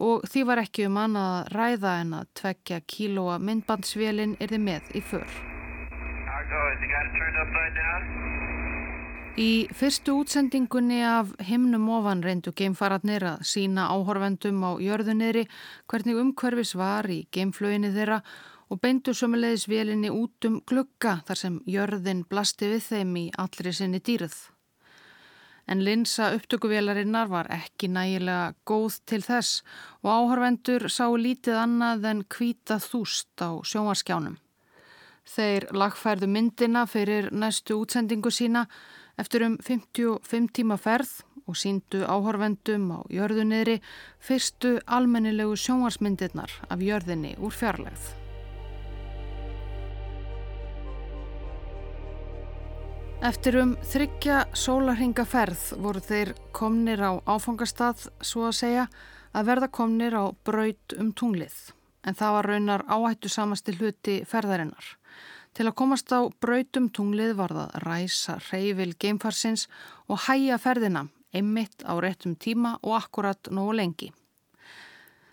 og 0.00 0.24
því 0.32 0.42
var 0.48 0.62
ekki 0.64 0.86
um 0.88 0.98
annað 1.00 1.30
að 1.36 1.52
ræða 1.56 1.94
en 2.02 2.12
að 2.20 2.28
tveggja 2.40 2.80
kílóa 2.88 3.38
myndbandsvélinn 3.44 4.36
er 4.40 4.52
þið 4.54 4.62
með 4.66 4.92
í 4.96 5.02
för. 5.04 5.38
Í 9.40 9.50
fyrstu 9.76 10.14
útsendingunni 10.20 11.00
af 11.06 11.30
himnum 11.46 11.86
ofan 11.96 12.24
reyndu 12.24 12.52
geimfararnir 12.56 13.24
að 13.24 13.44
sína 13.52 13.86
áhorfendum 13.94 14.58
á 14.66 14.70
jörðunniðri 14.82 15.46
hvernig 15.88 16.18
umhverfis 16.24 16.74
var 16.76 17.08
í 17.08 17.22
geimflöginni 17.32 17.92
þeirra 17.94 18.20
og 18.70 18.80
beindu 18.82 19.14
sömulegis 19.16 19.68
vélinni 19.70 20.10
út 20.12 20.48
um 20.48 20.60
glugga 20.66 21.20
þar 21.28 21.42
sem 21.44 21.60
jörðin 21.66 22.24
blasti 22.28 22.72
við 22.74 22.88
þeim 22.90 23.16
í 23.22 23.26
allri 23.38 23.72
sinni 23.74 24.02
dýrð 24.02 24.36
en 25.70 25.84
linsa 25.86 26.32
upptökuvélarinnar 26.34 27.30
var 27.30 27.48
ekki 27.54 27.88
nægilega 27.94 28.54
góð 28.66 28.98
til 29.06 29.22
þess 29.22 29.62
og 30.02 30.10
áhörvendur 30.10 30.88
sá 30.90 31.06
lítið 31.14 31.58
annað 31.62 32.06
en 32.10 32.22
kvítað 32.26 32.86
þúst 32.90 33.44
á 33.44 33.50
sjónvarskjánum. 33.62 34.38
Þeir 35.30 35.68
lagfærðu 35.70 36.26
myndina 36.26 36.86
fyrir 36.90 37.30
næstu 37.30 37.78
útsendingu 37.78 38.32
sína 38.34 38.66
eftir 39.20 39.44
um 39.46 39.58
55 39.62 40.50
tíma 40.58 40.78
ferð 40.80 41.20
og 41.46 41.58
síndu 41.58 42.02
áhörvendum 42.06 42.90
á 42.94 42.98
jörðunniðri 43.10 43.78
fyrstu 44.18 44.78
almennilegu 44.86 45.54
sjónvarsmyndirnar 45.54 46.50
af 46.70 46.82
jörðinni 46.82 47.36
úr 47.38 47.54
fjarlægð. 47.54 48.19
Eftir 53.20 53.58
um 53.60 53.74
þryggja 53.84 54.46
sólarhingaferð 54.56 55.64
voru 55.84 56.00
þeir 56.00 56.30
komnir 56.56 57.02
á 57.04 57.20
áfangastað, 57.28 58.06
svo 58.24 58.46
að 58.48 58.54
segja, 58.56 58.84
að 59.36 59.50
verða 59.50 59.68
komnir 59.76 60.16
á 60.16 60.32
braut 60.48 60.94
um 60.96 61.10
tunglið. 61.12 61.58
En 62.00 62.16
það 62.16 62.32
var 62.36 62.48
raunar 62.48 62.84
áhættu 62.88 63.28
samasti 63.28 63.74
hluti 63.76 64.14
ferðarinnar. 64.24 64.88
Til 65.52 65.66
að 65.68 65.76
komast 65.82 66.08
á 66.16 66.32
braut 66.40 66.80
um 66.80 66.88
tunglið 66.88 67.34
var 67.36 67.52
það 67.58 67.76
ræsa 67.84 68.38
reyfil 68.46 68.94
geimfarsins 68.96 69.66
og 70.08 70.24
hæja 70.24 70.56
ferðina, 70.56 71.04
einmitt 71.36 71.84
á 71.84 71.92
réttum 72.00 72.38
tíma 72.40 72.78
og 72.80 72.96
akkurat 73.02 73.52
nógu 73.52 73.76
lengi. 73.76 74.14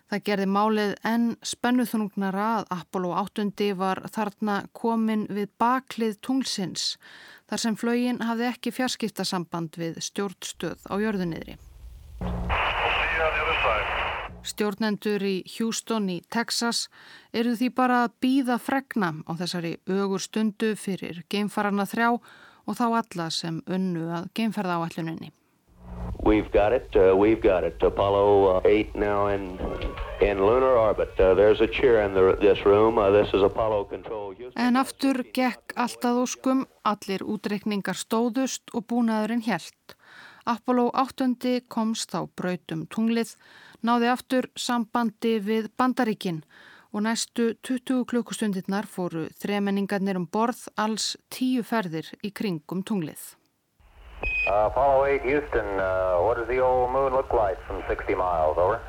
Það 0.08 0.22
gerði 0.24 0.44
málið 0.48 0.92
en 1.04 1.24
spennuþungnara 1.44 2.44
að 2.58 2.70
Apollo 2.78 3.10
8 3.20 3.66
var 3.76 4.00
þarna 4.08 4.62
komin 4.72 5.26
við 5.28 5.50
baklið 5.60 6.16
tunglsins 6.24 6.94
þar 7.50 7.62
sem 7.64 7.76
flögin 7.76 8.22
hafði 8.24 8.46
ekki 8.48 8.72
fjarskiptasamband 8.72 9.76
við 9.76 10.00
stjórnstöð 10.06 10.88
á 10.88 10.94
jörðunniðri. 10.96 11.58
Stjórnendur 14.48 15.24
í 15.28 15.36
Houston 15.58 16.08
í 16.08 16.22
Texas 16.32 16.86
eru 17.36 17.52
því 17.58 17.68
bara 17.76 18.04
að 18.06 18.14
býða 18.24 18.56
fregna 18.62 19.12
á 19.28 19.32
þessari 19.36 19.76
ögur 19.92 20.24
stundu 20.24 20.72
fyrir 20.78 21.20
geimfarana 21.28 21.84
þrjá 21.84 22.14
og 22.16 22.78
þá 22.80 22.86
alla 23.02 23.28
sem 23.34 23.60
unnu 23.68 24.08
að 24.08 24.30
geimferða 24.38 24.80
áalluninni. 24.80 25.34
We've 26.22 26.50
got 26.52 26.72
it, 26.72 26.90
uh, 26.94 27.16
we've 27.16 27.40
got 27.40 27.64
it. 27.64 27.82
Apollo 27.82 28.58
uh, 28.58 28.60
8 28.64 28.96
now 28.96 29.28
in, 29.28 29.58
in 30.20 30.38
lunar 30.38 30.76
orbit. 30.76 31.18
Uh, 31.18 31.34
there's 31.34 31.60
a 31.60 31.66
chair 31.66 32.02
in 32.02 32.12
the, 32.12 32.36
this 32.40 32.66
room. 32.66 32.98
Uh, 32.98 33.10
this 33.10 33.28
is 33.32 33.42
Apollo 33.42 33.84
control. 33.84 34.28
En 34.56 34.76
aftur 34.76 35.22
gekk 35.32 35.74
alltaf 35.76 36.16
óskum, 36.18 36.64
allir 36.82 37.22
útreikningar 37.22 37.96
stóðust 37.96 38.72
og 38.74 38.86
búnaðurinn 38.90 39.44
helt. 39.46 39.94
Apollo 40.48 40.90
8 40.94 41.60
komst 41.68 42.14
á 42.16 42.26
brautum 42.26 42.86
tunglið, 42.88 43.36
náði 43.84 44.10
aftur 44.10 44.50
sambandi 44.56 45.36
við 45.38 45.70
bandaríkinn 45.78 46.42
og 46.92 47.04
næstu 47.04 47.52
20 47.62 48.06
klukkustundirnar 48.08 48.88
fóru 48.88 49.28
þremenningarnir 49.38 50.16
um 50.16 50.26
borð 50.26 50.66
alls 50.76 51.16
tíu 51.30 51.62
ferðir 51.62 52.08
í 52.24 52.32
kringum 52.32 52.82
tunglið. 52.82 53.37
Uh, 54.48 54.64
Apollo 54.72 55.04
8 55.04 55.22
Houston, 55.28 55.68
uh, 55.78 56.24
what 56.24 56.38
does 56.38 56.48
the 56.48 56.58
old 56.58 56.90
moon 56.90 57.12
look 57.12 57.30
like 57.34 57.60
from 57.66 57.82
60 57.86 58.14
miles? 58.14 58.56
Over. 58.56 58.80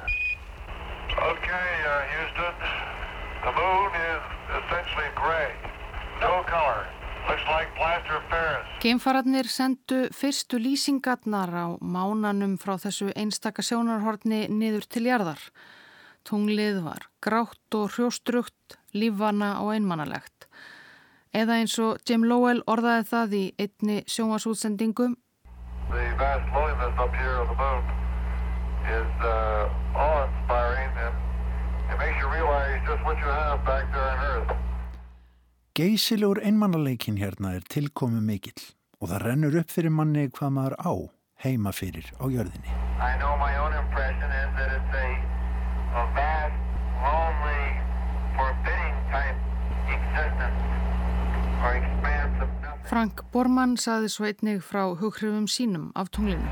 Okay, 1.11 1.71
uh, 1.83 2.03
Houston. 2.15 2.55
The 3.43 3.53
moon 3.59 3.91
is 4.07 4.23
essentially 4.55 5.11
gray. 5.19 5.51
No 6.21 6.47
color. 6.47 6.87
Looks 7.27 7.43
like 7.51 7.67
plaster 7.75 8.15
of 8.15 8.23
Paris. 8.31 8.65
Geimfararnir 8.79 9.51
sendu 9.51 10.07
fyrstu 10.15 10.63
lýsingarnar 10.63 11.51
á 11.51 11.65
mánanum 11.83 12.55
frá 12.55 12.79
þessu 12.79 13.11
einstaka 13.11 13.59
sjónarhortni 13.59 14.47
niður 14.47 14.87
til 14.87 15.11
jarðar. 15.11 15.43
Tunglið 16.23 16.79
var 16.87 17.09
grátt 17.19 17.75
og 17.75 17.91
hrjóstrugt, 17.97 18.79
lífvana 18.95 19.57
og 19.59 19.75
einmannalegt. 19.75 20.47
Eða 21.35 21.59
eins 21.59 21.75
og 21.83 21.99
Jim 22.07 22.23
Lowell 22.23 22.63
orðaði 22.63 23.09
það 23.11 23.35
í 23.35 23.47
einni 23.59 24.05
sjónasútsendingum. 24.07 25.19
The 25.89 26.05
vast 26.21 26.45
loneliness 26.53 26.95
up 26.99 27.13
here 27.15 27.35
on 27.41 27.47
the 27.49 27.57
moon 27.57 27.83
is 28.85 29.11
uh, 29.25 29.97
awe-inspiring 29.97 30.91
and 31.05 31.15
it 31.91 31.97
makes 31.97 32.17
you 32.21 32.29
realize 32.29 32.79
just 32.85 33.03
what 33.03 33.17
you 33.17 33.25
have 33.25 33.65
back 33.65 33.85
there 33.93 34.09
on 34.13 34.19
Earth. 34.31 34.57
Geysilegur 35.75 36.41
einmannaleikin 36.45 37.17
hérna 37.17 37.55
er 37.57 37.65
tilkomu 37.73 38.21
mikill 38.21 38.61
og 39.01 39.09
það 39.09 39.25
rennur 39.25 39.59
upp 39.63 39.73
fyrir 39.73 39.95
manni 39.95 40.27
hvað 40.29 40.55
maður 40.57 40.75
á 40.77 40.93
heima 41.45 41.73
fyrir 41.73 42.05
á 42.21 42.25
jörðinni. 42.29 42.71
I 43.01 43.17
know 43.17 43.33
my 43.41 43.57
own 43.57 43.73
impression 43.73 44.29
is 44.29 44.49
that 44.59 44.69
it's 44.77 44.93
a, 44.93 45.09
a 46.01 46.03
vast, 46.13 46.59
lonely, 47.01 47.65
forbidding 48.37 48.97
type 49.09 49.39
existence. 49.89 50.69
Frank 52.89 53.21
Bormann 53.29 53.75
saði 53.77 54.07
svo 54.09 54.25
einnig 54.25 54.63
frá 54.65 54.87
hughrifum 54.97 55.43
sínum 55.45 55.91
af 55.93 56.07
tunglinu. 56.09 56.47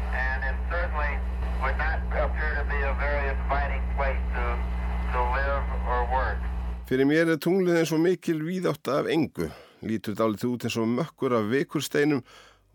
Fyrir 6.86 7.10
mér 7.10 7.32
er 7.34 7.41
tunglið 7.41 7.80
eins 7.80 7.95
og 7.97 8.04
mikil 8.04 8.43
víðátt 8.45 8.91
af 8.93 9.10
engu. 9.10 9.50
Lítur 9.82 10.13
dálítið 10.19 10.52
út 10.52 10.67
eins 10.69 10.78
og 10.78 10.93
mökkur 10.93 11.39
af 11.39 11.50
vekursteinum 11.56 12.21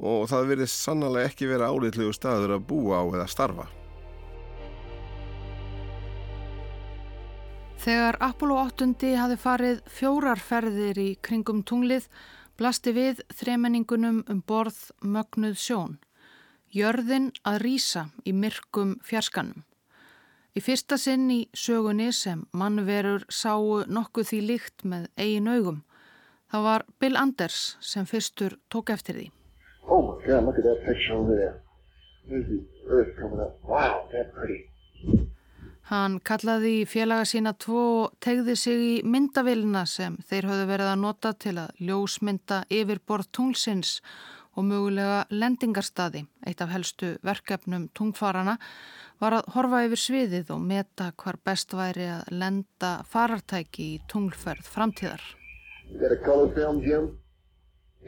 og 0.02 0.26
það 0.34 0.50
verið 0.50 0.72
sannlega 0.74 1.30
ekki 1.30 1.52
vera 1.54 1.70
álitlegu 1.70 2.18
staður 2.18 2.58
að 2.58 2.66
búa 2.66 2.98
á 2.98 3.04
eða 3.14 3.30
starfa. 3.30 3.70
Þegar 7.86 8.18
Apollo 8.26 8.60
8 8.66 9.16
hafi 9.22 9.38
farið 9.38 9.82
fjórar 9.86 10.42
ferðir 10.50 10.98
í 10.98 11.10
kringum 11.22 11.62
tunglið 11.62 12.10
blasti 12.58 12.92
við 12.96 13.20
þremenningunum 13.34 14.22
um 14.30 14.40
borð 14.46 14.78
mögnuð 15.02 15.58
sjón. 15.58 15.98
Jörðin 16.72 17.30
að 17.44 17.60
rýsa 17.66 18.06
í 18.24 18.32
myrkum 18.32 18.96
fjarskanum. 19.04 19.64
Í 20.52 20.60
fyrsta 20.60 20.98
sinn 21.00 21.30
í 21.32 21.40
sögunni 21.56 22.10
sem 22.12 22.44
mannverur 22.52 23.24
sáu 23.32 23.84
nokkuð 23.88 24.28
því 24.30 24.40
líkt 24.50 24.84
með 24.84 25.06
eigin 25.16 25.48
augum. 25.48 25.82
Það 26.52 26.66
var 26.68 26.84
Bill 27.00 27.16
Anders 27.16 27.76
sem 27.80 28.04
fyrstur 28.08 28.58
tók 28.68 28.92
eftir 28.92 29.16
því. 29.16 29.30
Oh 29.88 30.02
my 30.04 30.18
god, 30.26 30.44
look 30.44 30.58
at 30.58 30.64
that 30.64 30.84
picture 30.84 31.16
over 31.16 31.36
there. 31.36 31.62
There's 32.28 32.46
the 32.46 32.60
earth 32.88 33.16
coming 33.16 33.40
up. 33.40 33.56
Wow, 33.64 34.08
that's 34.12 34.28
pretty. 34.36 34.71
Hann 35.92 36.14
kallaði 36.24 36.70
í 36.80 36.84
félaga 36.88 37.26
sína 37.28 37.50
tvo 37.60 37.80
og 38.02 38.12
tegði 38.24 38.54
sig 38.56 38.78
í 38.80 38.92
myndavilna 39.04 39.82
sem 39.84 40.14
þeir 40.24 40.46
höfðu 40.48 40.68
verið 40.70 40.88
að 40.88 41.02
nota 41.02 41.32
til 41.44 41.52
að 41.60 41.82
ljósmynda 41.84 42.62
yfirborð 42.72 43.28
tunglsins 43.36 43.90
og 44.56 44.64
mögulega 44.70 45.18
lendingarstaði. 45.28 46.22
Eitt 46.48 46.64
af 46.64 46.72
helstu 46.72 47.10
verkefnum 47.20 47.90
tungfarana 47.92 48.54
var 49.20 49.36
að 49.36 49.50
horfa 49.52 49.82
yfir 49.84 50.00
sviðið 50.00 50.54
og 50.56 50.64
meta 50.70 51.10
hvar 51.20 51.36
best 51.44 51.76
væri 51.76 52.08
að 52.14 52.32
lenda 52.40 52.94
farartæki 53.12 53.90
í 53.90 54.00
tunglferð 54.08 54.72
framtíðar. 54.72 55.20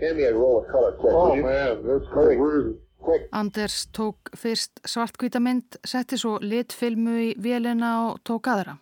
Film, 0.00 0.40
oh, 0.40 1.36
man, 1.36 2.74
Anders 3.34 3.86
tók 3.92 4.30
fyrst 4.36 4.80
svartkvítamynd, 4.84 5.78
setti 5.84 6.18
svo 6.20 6.38
litfilmu 6.40 7.16
í 7.20 7.28
vélina 7.40 7.96
og 8.08 8.22
tók 8.24 8.48
aðra. 8.52 8.78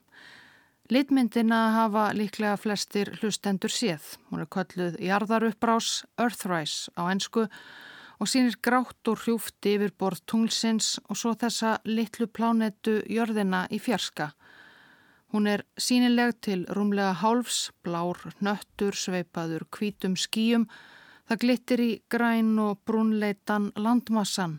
Litmyndina 0.92 1.60
hafa 1.72 2.10
líklega 2.12 2.58
flestir 2.60 3.08
hlustendur 3.20 3.72
séð. 3.72 4.02
Hún 4.28 4.42
er 4.42 4.50
kölluð 4.52 4.98
Jarðaruppbrás 5.00 6.02
Earthrise 6.20 6.92
á 6.98 7.08
ennsku 7.08 7.46
og 8.20 8.28
sínir 8.28 8.58
grátt 8.60 9.08
og 9.08 9.22
hrjúft 9.22 9.66
yfir 9.66 9.94
borð 9.98 10.20
tunglsins 10.28 10.98
og 11.08 11.16
svo 11.16 11.32
þessa 11.38 11.78
litlu 11.88 12.28
plánetu 12.28 13.00
jörðina 13.08 13.64
í 13.72 13.80
fjarska. 13.82 14.32
Hún 15.32 15.48
er 15.48 15.64
sínileg 15.80 16.36
til 16.44 16.66
rúmlega 16.68 17.14
hálfs, 17.22 17.70
blár, 17.82 18.18
nöttur, 18.44 18.92
sveipaður, 18.92 19.64
kvítum 19.72 20.18
skýjum. 20.20 20.66
Það 21.32 21.40
glittir 21.40 21.80
í 21.80 21.92
græn 22.12 22.48
og 22.60 22.82
brúnleitan 22.84 23.70
landmassan. 23.80 24.58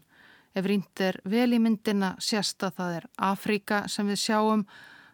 Ef 0.58 0.66
rínt 0.66 1.02
er 1.06 1.20
vel 1.30 1.52
í 1.54 1.60
myndina 1.62 2.16
sérsta 2.18 2.72
það 2.74 2.96
er 2.96 3.04
Afríka 3.28 3.82
sem 3.94 4.08
við 4.10 4.18
sjáum 4.24 4.64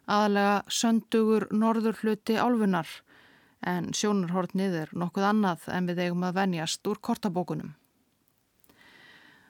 aðalega 0.08 0.54
söndugur 0.72 1.50
norður 1.52 2.00
hluti 2.00 2.38
álfunar 2.40 2.94
en 3.68 3.90
sjónarhortnið 3.92 4.78
er 4.86 4.94
nokkuð 5.04 5.26
annað 5.34 5.66
en 5.76 5.90
við 5.92 6.00
eigum 6.06 6.24
að 6.30 6.38
venjast 6.38 6.88
úr 6.88 7.02
kortabókunum. 7.10 7.74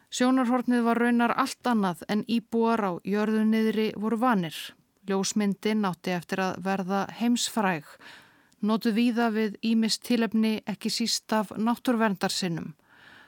Sjónarhortnið 0.10 0.82
var 0.90 1.04
raunar 1.06 1.36
allt 1.38 1.70
annað 1.70 2.02
en 2.10 2.26
íbúar 2.26 2.82
á 2.90 2.92
jörðunniðri 3.06 3.92
voru 4.02 4.18
vanir. 4.18 4.58
Ljósmyndin 5.06 5.86
átti 5.86 6.18
eftir 6.18 6.42
að 6.42 6.58
verða 6.66 7.06
heimsfræg, 7.22 7.86
notu 8.62 8.92
víða 8.96 9.30
við 9.34 9.58
ímist 9.66 10.04
tilefni 10.08 10.60
ekki 10.68 10.92
síst 10.92 11.32
af 11.34 11.54
náttúrverndarsinnum, 11.56 12.74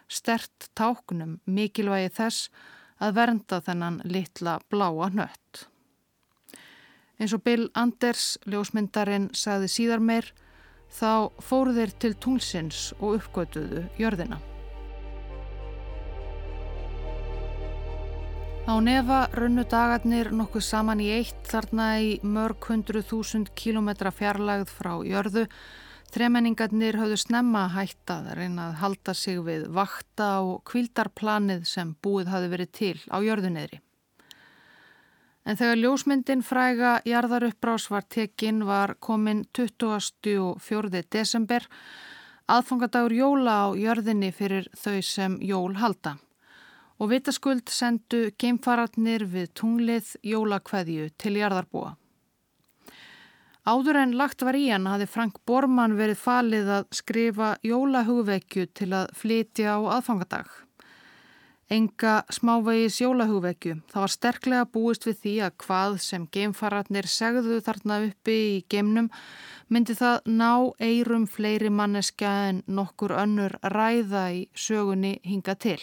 stert 0.07 0.69
táknum 0.75 1.39
mikilvægi 1.45 2.13
þess 2.17 2.51
að 3.01 3.17
vernda 3.17 3.61
þennan 3.65 4.01
litla 4.05 4.59
bláa 4.69 5.09
nött. 5.13 5.65
Eins 7.21 7.33
og 7.37 7.43
Bill 7.45 7.69
Anders, 7.77 8.37
ljósmyndarinn, 8.49 9.29
sagði 9.37 9.69
síðar 9.69 10.01
meir, 10.01 10.31
þá 10.91 11.29
fóru 11.39 11.75
þeir 11.77 11.97
til 12.01 12.15
tunglsins 12.17 12.87
og 12.99 13.21
uppgötuðu 13.21 13.85
jörðina. 14.01 14.41
Á 18.69 18.78
nefa 18.78 19.26
runnu 19.34 19.63
dagarnir 19.65 20.28
nokkuð 20.38 20.62
saman 20.62 21.00
í 21.02 21.08
eitt 21.10 21.47
þarna 21.50 21.86
í 21.97 22.12
mörg 22.21 22.67
hundru 22.69 23.02
þúsund 23.02 23.50
kílometra 23.58 24.12
fjarlagð 24.13 24.69
frá 24.69 24.91
jörðu. 25.02 25.47
Tremenningarnir 26.13 27.00
höfðu 27.02 27.17
snemma 27.17 27.65
hætt 27.74 28.13
að 28.13 28.30
reyna 28.38 28.67
að 28.69 28.78
halda 28.84 29.17
sig 29.17 29.41
við 29.41 29.65
vakta 29.74 30.30
og 30.45 30.62
kvildarplanið 30.69 31.65
sem 31.65 31.95
búið 32.06 32.30
hafi 32.36 32.54
verið 32.54 32.71
til 32.78 32.95
á 33.10 33.17
jörðunniðri. 33.26 33.82
En 35.41 35.58
þegar 35.58 35.82
ljósmyndin 35.82 36.45
fræga 36.45 36.95
jarðaruppbrás 37.10 37.89
var 37.89 38.06
tekinn 38.06 38.65
var 38.69 38.93
komin 39.02 39.47
24. 39.58 41.02
desember 41.10 41.65
aðfangadagur 42.45 43.15
jóla 43.15 43.63
á 43.65 43.67
jörðinni 43.74 44.30
fyrir 44.36 44.69
þau 44.78 45.00
sem 45.02 45.41
jól 45.41 45.80
halda. 45.82 46.19
Og 47.01 47.09
vitaskuld 47.09 47.71
sendu 47.73 48.29
geimfararnir 48.37 49.25
við 49.25 49.49
tunglið 49.57 50.13
jólakveðju 50.21 51.09
til 51.17 51.35
jarðarbúa. 51.39 51.95
Áður 53.65 54.01
en 54.01 54.17
lagt 54.17 54.41
var 54.45 54.57
í 54.57 54.67
hann 54.69 54.89
hafði 54.89 55.07
Frank 55.09 55.41
Bormann 55.45 55.97
verið 55.97 56.21
falið 56.21 56.69
að 56.79 56.89
skrifa 56.97 57.55
jólahugvekju 57.65 58.67
til 58.77 58.91
að 58.97 59.13
flytja 59.17 59.77
á 59.77 59.79
aðfangadag 59.97 60.49
enga 61.71 62.21
smávegis 62.33 62.99
jólahugvekju. 63.01 63.77
Það 63.91 64.03
var 64.03 64.13
sterklega 64.15 64.67
búist 64.73 65.07
við 65.07 65.17
því 65.23 65.35
að 65.45 65.55
hvað 65.65 65.97
sem 66.03 66.27
geimfararnir 66.35 67.07
segðu 67.07 67.61
þarna 67.63 68.01
uppi 68.09 68.37
í 68.49 68.59
geimnum 68.71 69.09
myndi 69.71 69.95
það 69.95 70.27
ná 70.41 70.51
eirum 70.83 71.27
fleiri 71.31 71.71
manneska 71.71 72.33
en 72.49 72.63
nokkur 72.67 73.15
önnur 73.23 73.55
ræða 73.63 74.27
í 74.35 74.45
sögunni 74.51 75.17
hinga 75.23 75.55
til. 75.55 75.79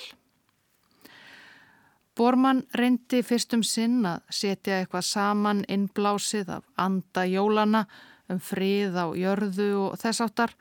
Bormann 2.18 2.64
reyndi 2.74 3.20
fyrstum 3.22 3.62
sinn 3.62 4.02
að 4.08 4.24
setja 4.34 4.80
eitthvað 4.80 5.04
saman 5.06 5.60
innblásið 5.70 6.48
af 6.56 6.64
anda 6.74 7.22
jólana 7.30 7.84
um 8.28 8.40
frið 8.42 8.98
á 8.98 9.06
jörðu 9.14 9.68
og 9.84 9.98
þess 10.00 10.24
áttar 10.24 10.54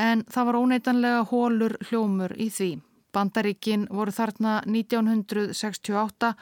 en 0.00 0.24
það 0.26 0.48
var 0.48 0.58
óneitanlega 0.58 1.22
hólur 1.30 1.76
hljómur 1.86 2.34
í 2.34 2.48
því. 2.50 2.72
Bandaríkin 3.12 3.86
voru 3.92 4.12
þarna 4.16 4.58
1968 4.66 6.32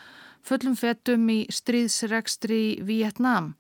fullum 0.47 0.77
fettum 0.79 1.29
í 1.29 1.41
stríðsregstri 1.53 2.61
í 2.71 2.83
Vietnám 2.87 3.55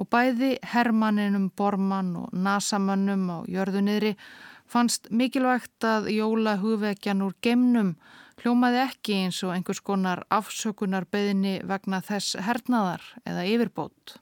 og 0.00 0.08
bæði 0.12 0.56
Hermanninum 0.72 1.50
Bormann 1.56 2.16
og 2.16 2.32
Nasamannum 2.32 3.28
á 3.30 3.38
jörðunniðri 3.48 4.16
fannst 4.70 5.08
mikilvægt 5.10 5.84
að 5.84 6.10
jóla 6.14 6.58
hugvekjan 6.60 7.22
úr 7.26 7.36
gemnum 7.42 7.94
hljómaði 8.40 8.80
ekki 8.86 9.16
eins 9.24 9.42
og 9.44 9.54
einhvers 9.54 9.82
konar 9.84 10.24
afsökunar 10.32 11.06
beðinni 11.10 11.58
vegna 11.68 12.00
þess 12.04 12.38
hernaðar 12.40 13.04
eða 13.28 13.46
yfirbót. 13.48 14.16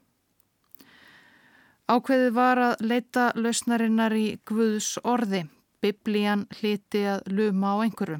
Ákveðið 1.89 2.33
var 2.35 2.59
að 2.61 2.81
leita 2.85 3.29
lausnarinnar 3.35 4.13
í 4.13 4.27
Guðs 4.45 4.97
orði 5.01 5.47
biblían 5.81 6.45
hliti 6.59 7.05
að 7.07 7.31
luma 7.33 7.73
á 7.73 7.77
einhverju. 7.87 8.19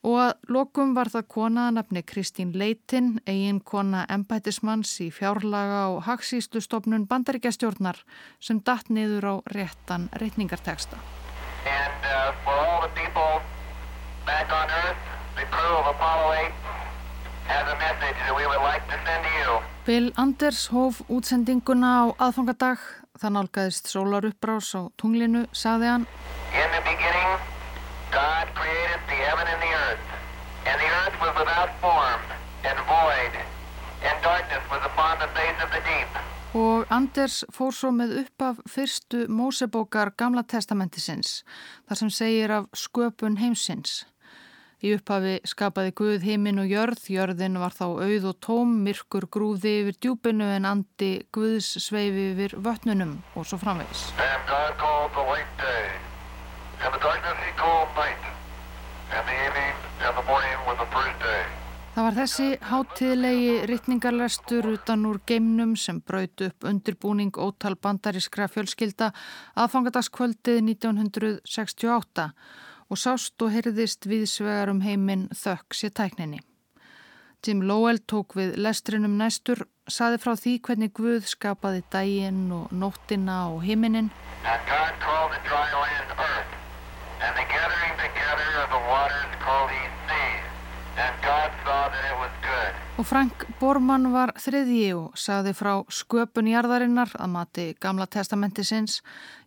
Og 0.00 0.16
að 0.16 0.52
lokum 0.54 0.94
var 0.96 1.10
það 1.12 1.26
kona 1.34 1.66
nafni 1.74 2.00
Kristín 2.06 2.54
Leitin, 2.56 3.18
eigin 3.28 3.58
kona 3.60 4.06
embætismanns 4.08 4.94
í 5.04 5.10
fjárlaga 5.12 5.82
og 5.92 6.06
hagsýslustofnun 6.06 7.04
bandaríkjastjórnar 7.10 8.00
sem 8.40 8.62
datt 8.64 8.88
niður 8.88 9.28
á 9.28 9.34
réttan 9.52 10.08
reitningarteksta. 10.22 10.96
Uh, 11.66 12.32
for 12.44 12.56
all 12.56 12.80
the 12.86 12.92
people 12.96 13.42
back 14.26 14.48
on 14.52 14.68
earth, 14.84 15.00
the 15.36 15.46
crew 15.50 15.74
of 15.76 15.86
Apollo 15.94 16.32
8 16.32 16.52
has 17.50 17.66
a 17.66 17.76
message 17.78 18.16
that 18.22 18.34
we 18.36 18.46
would 18.46 18.62
like 18.62 18.84
to 18.88 18.96
send 19.04 19.24
to 19.24 19.32
you. 19.40 19.50
Bill 19.84 20.10
Anders 20.16 20.68
hóf 20.70 21.00
útsendinguna 21.08 21.90
á 21.90 22.04
aðfangadag, 22.26 22.78
þann 23.20 23.38
álgæðist 23.40 23.90
sólaruppbrás 23.90 24.70
á 24.78 24.80
tunglinu, 25.00 25.46
sagði 25.52 25.88
hann 25.90 26.04
In 26.54 26.68
the 26.74 26.82
beginning, 26.84 27.30
God 28.10 28.46
created 28.54 29.00
the 29.10 29.18
heaven 29.26 29.46
and 29.46 29.60
the 29.62 29.72
earth, 29.86 30.06
and 30.66 30.76
the 30.78 30.90
earth 31.02 31.16
was 31.22 31.34
without 31.38 31.70
form 31.80 32.22
and 32.64 32.78
void, 32.86 33.34
and 34.06 34.14
darkness 34.22 34.62
was 34.70 34.82
upon 34.84 35.18
the 35.18 35.30
face 35.34 35.58
of 35.64 35.70
the 35.74 35.82
deep. 35.86 36.10
Og 36.50 36.88
Anders 36.90 37.44
fór 37.54 37.70
svo 37.70 37.92
með 37.94 38.16
upp 38.24 38.42
af 38.42 38.56
fyrstu 38.66 39.28
Mósebókar 39.30 40.10
Gamla 40.18 40.42
testamentisins, 40.42 41.44
þar 41.86 42.00
sem 42.00 42.10
segir 42.10 42.50
af 42.50 42.66
sköpun 42.74 43.38
heimsins. 43.38 44.00
Í 44.82 44.96
upphafi 44.96 45.36
skapaði 45.46 45.94
Guð 45.94 46.26
heiminn 46.26 46.58
og 46.58 46.66
jörð, 46.72 47.06
jörðin 47.14 47.60
var 47.62 47.76
þá 47.76 47.84
auð 48.02 48.26
og 48.32 48.40
tóm, 48.42 48.74
myrkur 48.82 49.28
grúði 49.30 49.76
yfir 49.84 50.00
djúpinu 50.02 50.50
en 50.56 50.66
andi 50.66 51.12
Guðs 51.30 51.70
sveifi 51.84 52.32
yfir 52.32 52.58
vötnunum 52.58 53.20
og 53.36 53.46
svo 53.46 53.60
framvegis. 53.60 54.08
And 60.00 61.69
Það 62.00 62.06
var 62.06 62.14
þessi 62.16 62.44
hátíðlegi 62.64 63.48
rittningarlestur 63.68 64.64
utan 64.70 65.02
úr 65.04 65.18
geimnum 65.28 65.74
sem 65.76 65.98
braut 66.00 66.40
upp 66.46 66.64
undirbúning 66.64 67.36
ótal 67.36 67.74
bandarískra 67.76 68.46
fjölskylda 68.48 69.10
aðfangadagskvöldið 69.60 70.62
1968 70.70 72.24
og 72.88 73.00
sást 73.02 73.44
og 73.44 73.52
heyrðist 73.52 74.08
viðsvegar 74.08 74.72
um 74.72 74.80
heiminn 74.80 75.26
þökk 75.42 75.76
sér 75.76 75.92
tækninni. 76.00 76.40
Tim 77.44 77.60
Lowell 77.68 78.00
tók 78.08 78.32
við 78.40 78.56
lestrinum 78.56 79.20
næstur, 79.20 79.66
saði 79.84 80.22
frá 80.24 80.32
því 80.40 80.56
hvernig 80.64 80.96
Guð 80.96 81.28
skapaði 81.28 81.84
dægin 81.92 82.46
og 82.62 82.72
nóttina 82.72 83.42
og 83.52 83.60
himinin. 83.68 84.08
And 84.48 84.64
God 84.64 84.96
called 85.04 85.36
the 85.36 85.44
dry 85.44 85.68
land 85.76 86.16
earth 86.16 86.56
and 87.20 87.36
the 87.36 87.44
gathering 87.44 87.94
together 88.00 88.48
of 88.64 88.72
the 88.72 88.82
waters 88.88 89.36
called 89.44 89.68
he 89.68 89.84
seas, 90.08 90.48
and 90.96 91.12
God 91.20 91.50
saw 91.64 91.68
that 91.68 91.68
it 91.68 91.68
was 91.68 91.68
good. 91.68 91.79
Og 93.00 93.06
Frank 93.08 93.46
Bormann 93.56 94.10
var 94.12 94.34
þriðji 94.36 94.90
og 94.92 95.14
sagði 95.16 95.54
frá 95.56 95.70
sköpun 95.88 96.50
jarðarinnar 96.50 97.14
að 97.16 97.30
mati 97.32 97.64
gamla 97.80 98.04
testamenti 98.04 98.64
sinns, 98.66 98.98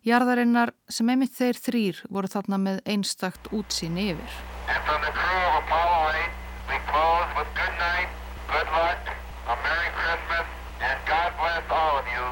jarðarinnar 0.02 0.72
sem 0.90 1.12
einmitt 1.12 1.36
þeir 1.36 1.60
þrýr 1.66 2.00
voru 2.10 2.30
þarna 2.32 2.58
með 2.64 2.80
einstakt 2.96 3.46
útsýni 3.54 4.08
yfir. 4.14 4.34
And 4.66 4.82
from 4.88 5.00
the 5.06 5.12
crew 5.14 5.44
of 5.46 5.60
Apollo 5.62 6.00
8 6.18 6.44
we 6.72 6.80
close 6.90 7.30
with 7.38 7.50
good 7.54 7.76
night, 7.78 8.10
good 8.50 8.70
luck, 8.74 9.14
a 9.46 9.54
Merry 9.62 9.90
Christmas, 10.00 10.46
and 10.82 10.98
God 11.06 11.30
bless 11.38 11.64
all 11.70 11.94
of 12.02 12.06
you, 12.10 12.24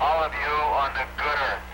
all 0.00 0.20
of 0.24 0.32
you 0.32 0.56
on 0.80 0.96
the 0.96 1.06
good 1.20 1.40
earth. 1.50 1.72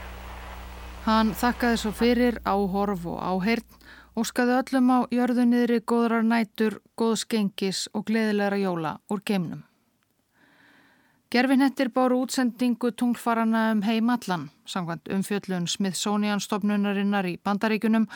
Hann 1.07 1.31
þakkaði 1.39 1.78
svo 1.85 1.95
fyrir 1.95 2.43
áhorf 2.43 3.07
og 3.07 3.22
áheirn 3.22 3.80
og 4.16 4.26
skaði 4.28 4.58
öllum 4.58 4.90
á 4.90 4.98
jörðunniðri 5.14 5.80
góðrar 5.86 6.26
nætur, 6.26 6.80
góðskengis 6.98 7.86
og 7.94 8.06
gleðilegra 8.11 8.58
jóla 8.61 8.94
úr 9.11 9.22
geimnum. 9.24 9.64
Gerfinettir 11.30 11.92
báru 11.94 12.24
útsendingu 12.24 12.90
tunglfarana 12.90 13.70
um 13.70 13.82
heimallan, 13.86 14.48
samkvæmt 14.66 15.06
umfjöllun 15.14 15.68
Smithsonian 15.70 16.40
stopnunarinnar 16.42 17.28
í 17.30 17.36
bandaríkunum, 17.38 18.08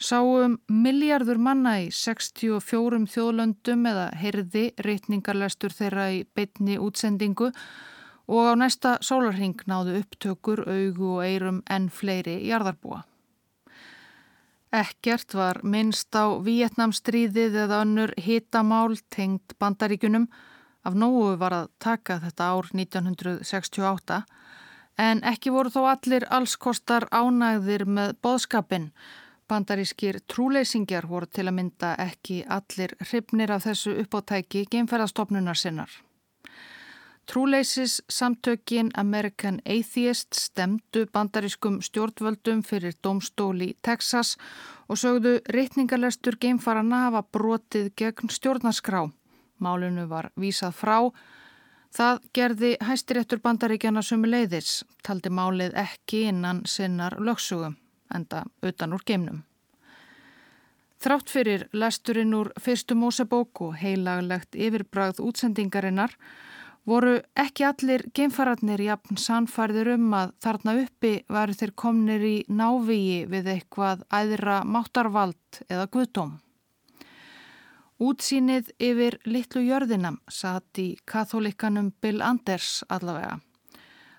sáum 0.00 0.56
miljardur 0.68 1.36
manna 1.36 1.76
í 1.84 1.90
64 1.92 3.04
þjóðlöndum 3.12 3.84
eða 3.90 4.06
heyrði 4.16 4.70
reytningarlestur 4.80 5.76
þeirra 5.76 6.08
í 6.16 6.24
beitni 6.34 6.78
útsendingu 6.80 7.52
og 8.32 8.48
á 8.48 8.52
næsta 8.56 8.96
sólarhing 9.04 9.60
náðu 9.68 10.00
upptökur, 10.00 10.64
augu 10.64 11.18
og 11.18 11.24
eirum 11.26 11.60
enn 11.68 11.90
fleiri 11.92 12.40
jarðarbúa. 12.48 13.04
Ekkert 14.74 15.34
var 15.38 15.60
minnst 15.62 16.16
á 16.18 16.34
Vietnamstríðið 16.42 17.60
eða 17.64 17.76
önnur 17.84 18.10
hitamál 18.18 18.96
tengd 19.14 19.54
bandaríkunum. 19.62 20.24
Af 20.82 20.96
nógu 20.98 21.36
var 21.38 21.54
að 21.54 21.68
taka 21.78 22.16
þetta 22.24 22.48
ár 22.50 22.70
1968 22.74 24.24
en 25.04 25.22
ekki 25.30 25.52
voru 25.54 25.70
þó 25.70 25.84
allir 25.92 26.26
allskostar 26.26 27.06
ánægðir 27.14 27.86
með 27.86 28.16
boðskapin. 28.26 28.88
Bandarískir 29.46 30.18
trúleysingjar 30.26 31.06
voru 31.06 31.30
til 31.30 31.46
að 31.46 31.56
mynda 31.60 31.94
ekki 32.08 32.42
allir 32.48 32.96
hrifnir 33.04 33.54
af 33.54 33.68
þessu 33.68 33.94
uppáttæki 34.02 34.64
geimferðastofnunar 34.74 35.58
sinnar. 35.60 35.90
Trúleisis 37.26 38.02
samtökin 38.08 38.90
American 38.96 39.60
Atheist 39.64 40.34
stemdu 40.34 41.06
bandarískum 41.12 41.80
stjórnvöldum 41.82 42.62
fyrir 42.62 42.92
domstóli 43.04 43.74
Texas 43.82 44.36
og 44.88 45.00
sögðu 45.00 45.38
reytningarlestur 45.48 46.36
geimfarana 46.40 47.06
hafa 47.06 47.22
brotið 47.32 47.88
gegn 47.96 48.28
stjórnarskrá. 48.28 49.06
Málinu 49.58 50.04
var 50.08 50.30
vísað 50.36 50.76
frá. 50.76 50.98
Það 51.96 52.20
gerði 52.36 52.76
hæstiréttur 52.82 53.40
bandaríkjana 53.40 54.02
sumu 54.02 54.28
leiðis, 54.28 54.84
taldi 55.02 55.30
málið 55.30 55.76
ekki 55.80 56.26
innan 56.28 56.64
sinnar 56.66 57.16
lögsugum, 57.22 57.78
enda 58.14 58.44
utan 58.62 58.92
úr 58.92 59.04
geimnum. 59.06 59.44
Þrátt 61.00 61.30
fyrir 61.30 61.68
lesturinn 61.72 62.34
úr 62.36 62.50
fyrstu 62.60 62.96
Mósebóku 62.98 63.72
heilaglegt 63.76 64.56
yfirbræð 64.56 65.20
útsendingarinnar 65.24 66.12
voru 66.88 67.16
ekki 67.40 67.64
allir 67.64 68.04
geimfararnir 68.16 68.82
jafn 68.84 69.18
sannfærður 69.20 69.94
um 69.94 70.10
að 70.16 70.34
þarna 70.44 70.74
uppi 70.82 71.12
varu 71.32 71.56
þeir 71.56 71.72
komnir 71.80 72.24
í 72.28 72.36
návíi 72.48 73.24
við 73.30 73.50
eitthvað 73.54 74.04
æðra 74.12 74.60
máttarvald 74.68 75.62
eða 75.68 75.88
guðdóm. 75.94 76.34
Útsýnið 78.04 78.72
yfir 78.82 79.16
litlu 79.24 79.62
jörðinam 79.64 80.18
satt 80.28 80.80
í 80.82 80.96
katholikanum 81.06 81.92
Bill 82.02 82.20
Anders 82.26 82.82
allavega. 82.90 83.38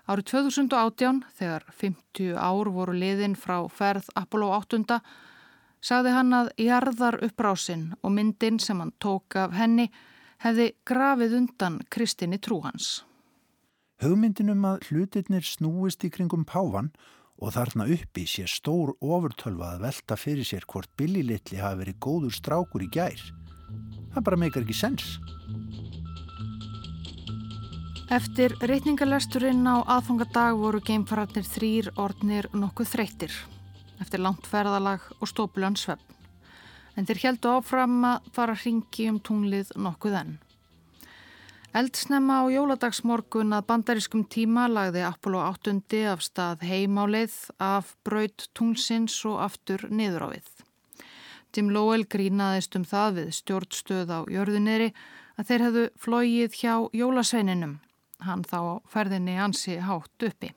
Árið 0.05 0.27
2018, 0.31 1.21
þegar 1.33 1.63
50 1.73 2.35
ár 2.37 2.69
voru 2.69 2.93
liðin 2.93 3.35
frá 3.35 3.57
ferð 3.73 4.07
Apollo 4.15 4.51
8, 4.53 4.99
sagði 5.85 6.13
hann 6.13 6.33
að 6.33 6.51
jarðar 6.61 7.17
uppbrásinn 7.25 7.87
og 8.01 8.13
myndin 8.13 8.61
sem 8.61 8.79
hann 8.81 8.93
tók 9.01 9.35
af 9.37 9.53
henni 9.57 9.89
hefði 10.45 10.71
grafið 10.85 11.35
undan 11.39 11.79
kristinni 11.89 12.37
trúhans. 12.37 13.01
Hugmyndinum 14.03 14.65
að 14.67 14.89
hlutirnir 14.89 15.45
snúist 15.47 16.03
í 16.05 16.11
kringum 16.13 16.43
pávan 16.45 16.91
og 17.41 17.55
þarna 17.55 17.87
uppi 17.95 18.25
sé 18.29 18.45
stór 18.47 18.93
ofurtölva 19.03 19.73
að 19.73 19.85
velta 19.87 20.17
fyrir 20.19 20.47
sér 20.47 20.67
hvort 20.69 20.91
Billy 20.99 21.23
Little 21.25 21.59
hafi 21.63 21.81
verið 21.81 21.99
góður 22.03 22.35
strákur 22.35 22.85
í 22.85 22.91
gær. 22.91 23.21
Það 24.13 24.27
bara 24.27 24.39
meikar 24.39 24.63
ekki 24.63 24.77
sens. 24.77 25.17
Eftir 28.15 28.53
reytningalesturinn 28.61 29.65
á 29.65 29.81
aðfangadag 29.97 30.59
voru 30.61 30.83
geimfararnir 30.85 31.47
þrýr 31.49 31.89
orðnir 31.97 32.51
nokkuð 32.53 32.91
þreytir. 32.93 33.39
Eftir 34.03 34.21
langt 34.21 34.45
ferðalag 34.47 35.07
og 35.17 35.31
stópulan 35.31 35.79
svepp 35.79 36.14
en 36.95 37.07
þeir 37.07 37.21
heldu 37.25 37.51
áfram 37.57 38.01
að 38.07 38.27
fara 38.35 38.55
hringi 38.57 39.09
um 39.11 39.19
tunglið 39.19 39.71
nokkuð 39.75 40.19
enn. 40.21 40.35
Eldsnemma 41.75 42.37
á 42.39 42.43
jóladagsmorgun 42.47 43.51
að 43.51 43.65
bandariskum 43.67 44.21
tíma 44.31 44.69
lagði 44.71 45.01
Apollo 45.03 45.41
8 45.43 46.03
af 46.07 46.23
stað 46.23 46.63
heimálið 46.63 47.35
af 47.59 47.97
braut 48.07 48.47
tunglsins 48.55 49.17
og 49.27 49.41
aftur 49.43 49.83
niður 49.91 50.23
á 50.23 50.27
við. 50.37 50.47
Tim 51.51 51.73
Lowell 51.75 52.07
grínaðist 52.07 52.79
um 52.79 52.87
það 52.87 53.19
við 53.19 53.29
stjórnstöð 53.41 54.11
á 54.11 54.19
jörðuneri 54.31 54.93
að 55.35 55.47
þeir 55.49 55.65
hefðu 55.67 55.87
flóið 55.99 56.59
hjá 56.61 56.73
jólasveininum, 56.95 57.79
hann 58.23 58.43
þá 58.47 58.79
ferðinni 58.87 59.35
ansi 59.35 59.75
hátt 59.83 60.29
uppi. 60.29 60.55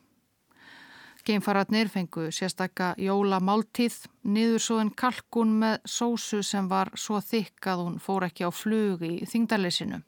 Geimfararnir 1.28 1.90
fengu 1.92 2.30
sérstakka 2.32 2.94
jólamáltíð, 2.96 3.98
niður 4.24 4.62
svo 4.64 4.78
en 4.80 4.88
kalkun 4.96 5.50
með 5.60 5.82
sósu 5.84 6.38
sem 6.40 6.70
var 6.70 6.88
svo 6.96 7.18
þykk 7.20 7.68
að 7.68 7.82
hún 7.84 7.98
fór 8.00 8.24
ekki 8.30 8.46
á 8.48 8.50
flug 8.50 9.04
í 9.04 9.26
þingdarleysinu. 9.28 9.98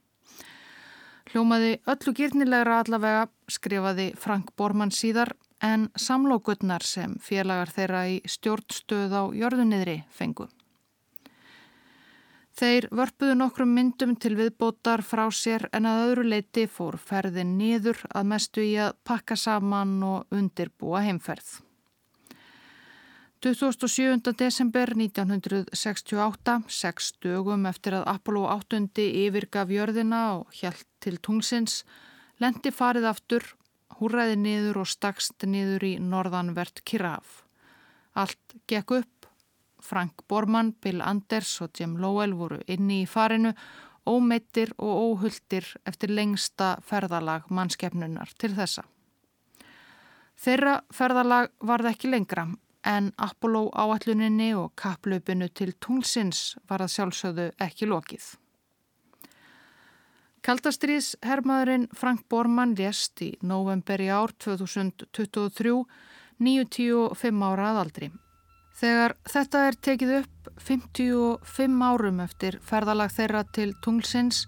Hljómaði 1.30 1.74
öllu 1.92 2.14
gyrnilegra 2.16 2.78
allavega, 2.80 3.26
skrifaði 3.52 4.08
Frank 4.16 4.54
Bormann 4.56 4.94
síðar, 4.96 5.34
en 5.60 5.90
samlókutnar 5.92 6.88
sem 6.88 7.18
félagar 7.20 7.68
þeirra 7.68 8.06
í 8.08 8.16
stjórnstöð 8.24 9.12
á 9.12 9.22
jörðunniðri 9.36 10.00
fengu. 10.08 10.48
Þeir 12.60 12.90
vörpuðu 12.92 13.34
nokkrum 13.40 13.70
myndum 13.72 14.10
til 14.20 14.34
viðbótar 14.36 15.00
frá 15.00 15.22
sér 15.32 15.62
en 15.72 15.86
að 15.88 16.02
öðru 16.10 16.24
leiti 16.28 16.66
fór 16.68 16.98
ferðin 17.00 17.54
niður 17.56 18.02
að 18.12 18.26
mestu 18.34 18.60
í 18.60 18.74
að 18.76 18.98
pakka 19.08 19.36
saman 19.40 19.94
og 20.04 20.34
undirbúa 20.36 21.00
heimferð. 21.06 21.62
27. 23.40 24.34
desember 24.36 24.92
1968, 24.92 26.58
sex 26.68 27.14
dögum 27.24 27.64
eftir 27.70 27.96
að 27.96 28.10
Apollo 28.12 28.42
8. 28.52 28.82
yfirgaf 29.08 29.72
jörðina 29.72 30.20
og 30.34 30.52
hjælt 30.52 30.84
til 31.00 31.16
tungsins, 31.16 31.78
lendi 32.44 32.74
farið 32.76 33.08
aftur, 33.08 33.46
húræði 33.96 34.36
niður 34.36 34.82
og 34.82 34.92
stakst 34.92 35.48
niður 35.48 35.88
í 35.88 35.94
norðanvert 35.96 36.84
Kiraf. 36.84 37.40
Allt 38.12 38.60
gekk 38.68 38.98
upp 39.00 39.19
Frank 39.82 40.24
Bormann, 40.28 40.74
Bill 40.80 41.02
Anders 41.02 41.60
og 41.64 41.70
Jim 41.78 41.96
Lowell 42.00 42.34
voru 42.34 42.60
inni 42.66 43.02
í 43.02 43.08
farinu, 43.08 43.52
ómeittir 44.06 44.72
og 44.78 45.02
óhulltir 45.04 45.66
eftir 45.86 46.12
lengsta 46.14 46.76
ferðalag 46.86 47.50
mannskefnunar 47.50 48.32
til 48.38 48.54
þessa. 48.56 48.84
Þeirra 50.40 50.80
ferðalag 50.94 51.50
varð 51.68 51.90
ekki 51.92 52.10
lengra 52.10 52.46
en 52.88 53.10
Apollo 53.20 53.68
áalluninni 53.76 54.54
og 54.56 54.72
kapplaupinu 54.76 55.50
til 55.52 55.74
tunglsins 55.84 56.56
var 56.68 56.80
að 56.80 56.94
sjálfsögðu 56.94 57.50
ekki 57.60 57.88
lokið. 57.90 58.30
Kaldastrís 60.40 61.12
hermaðurinn 61.20 61.90
Frank 61.92 62.24
Bormann 62.32 62.72
lést 62.78 63.20
í 63.20 63.34
november 63.44 64.00
í 64.00 64.08
ár 64.08 64.32
2023, 64.40 65.74
95 66.40 67.44
ára 67.44 67.72
að 67.74 67.80
aldri. 67.84 68.08
Þegar 68.80 69.12
þetta 69.28 69.62
er 69.68 69.76
tekið 69.84 70.12
upp 70.22 70.50
55 70.64 71.82
árum 71.84 72.22
eftir 72.24 72.56
ferðalag 72.64 73.12
þeirra 73.12 73.42
til 73.52 73.74
tunglsins 73.84 74.46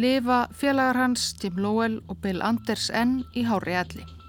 lifa 0.00 0.46
félagar 0.56 0.96
hans 0.96 1.34
Tim 1.42 1.60
Lowell 1.60 1.98
og 2.08 2.22
Bill 2.24 2.40
Anders 2.46 2.88
enn 2.94 3.20
í 3.36 3.44
hári 3.44 3.76
elli. 3.82 4.19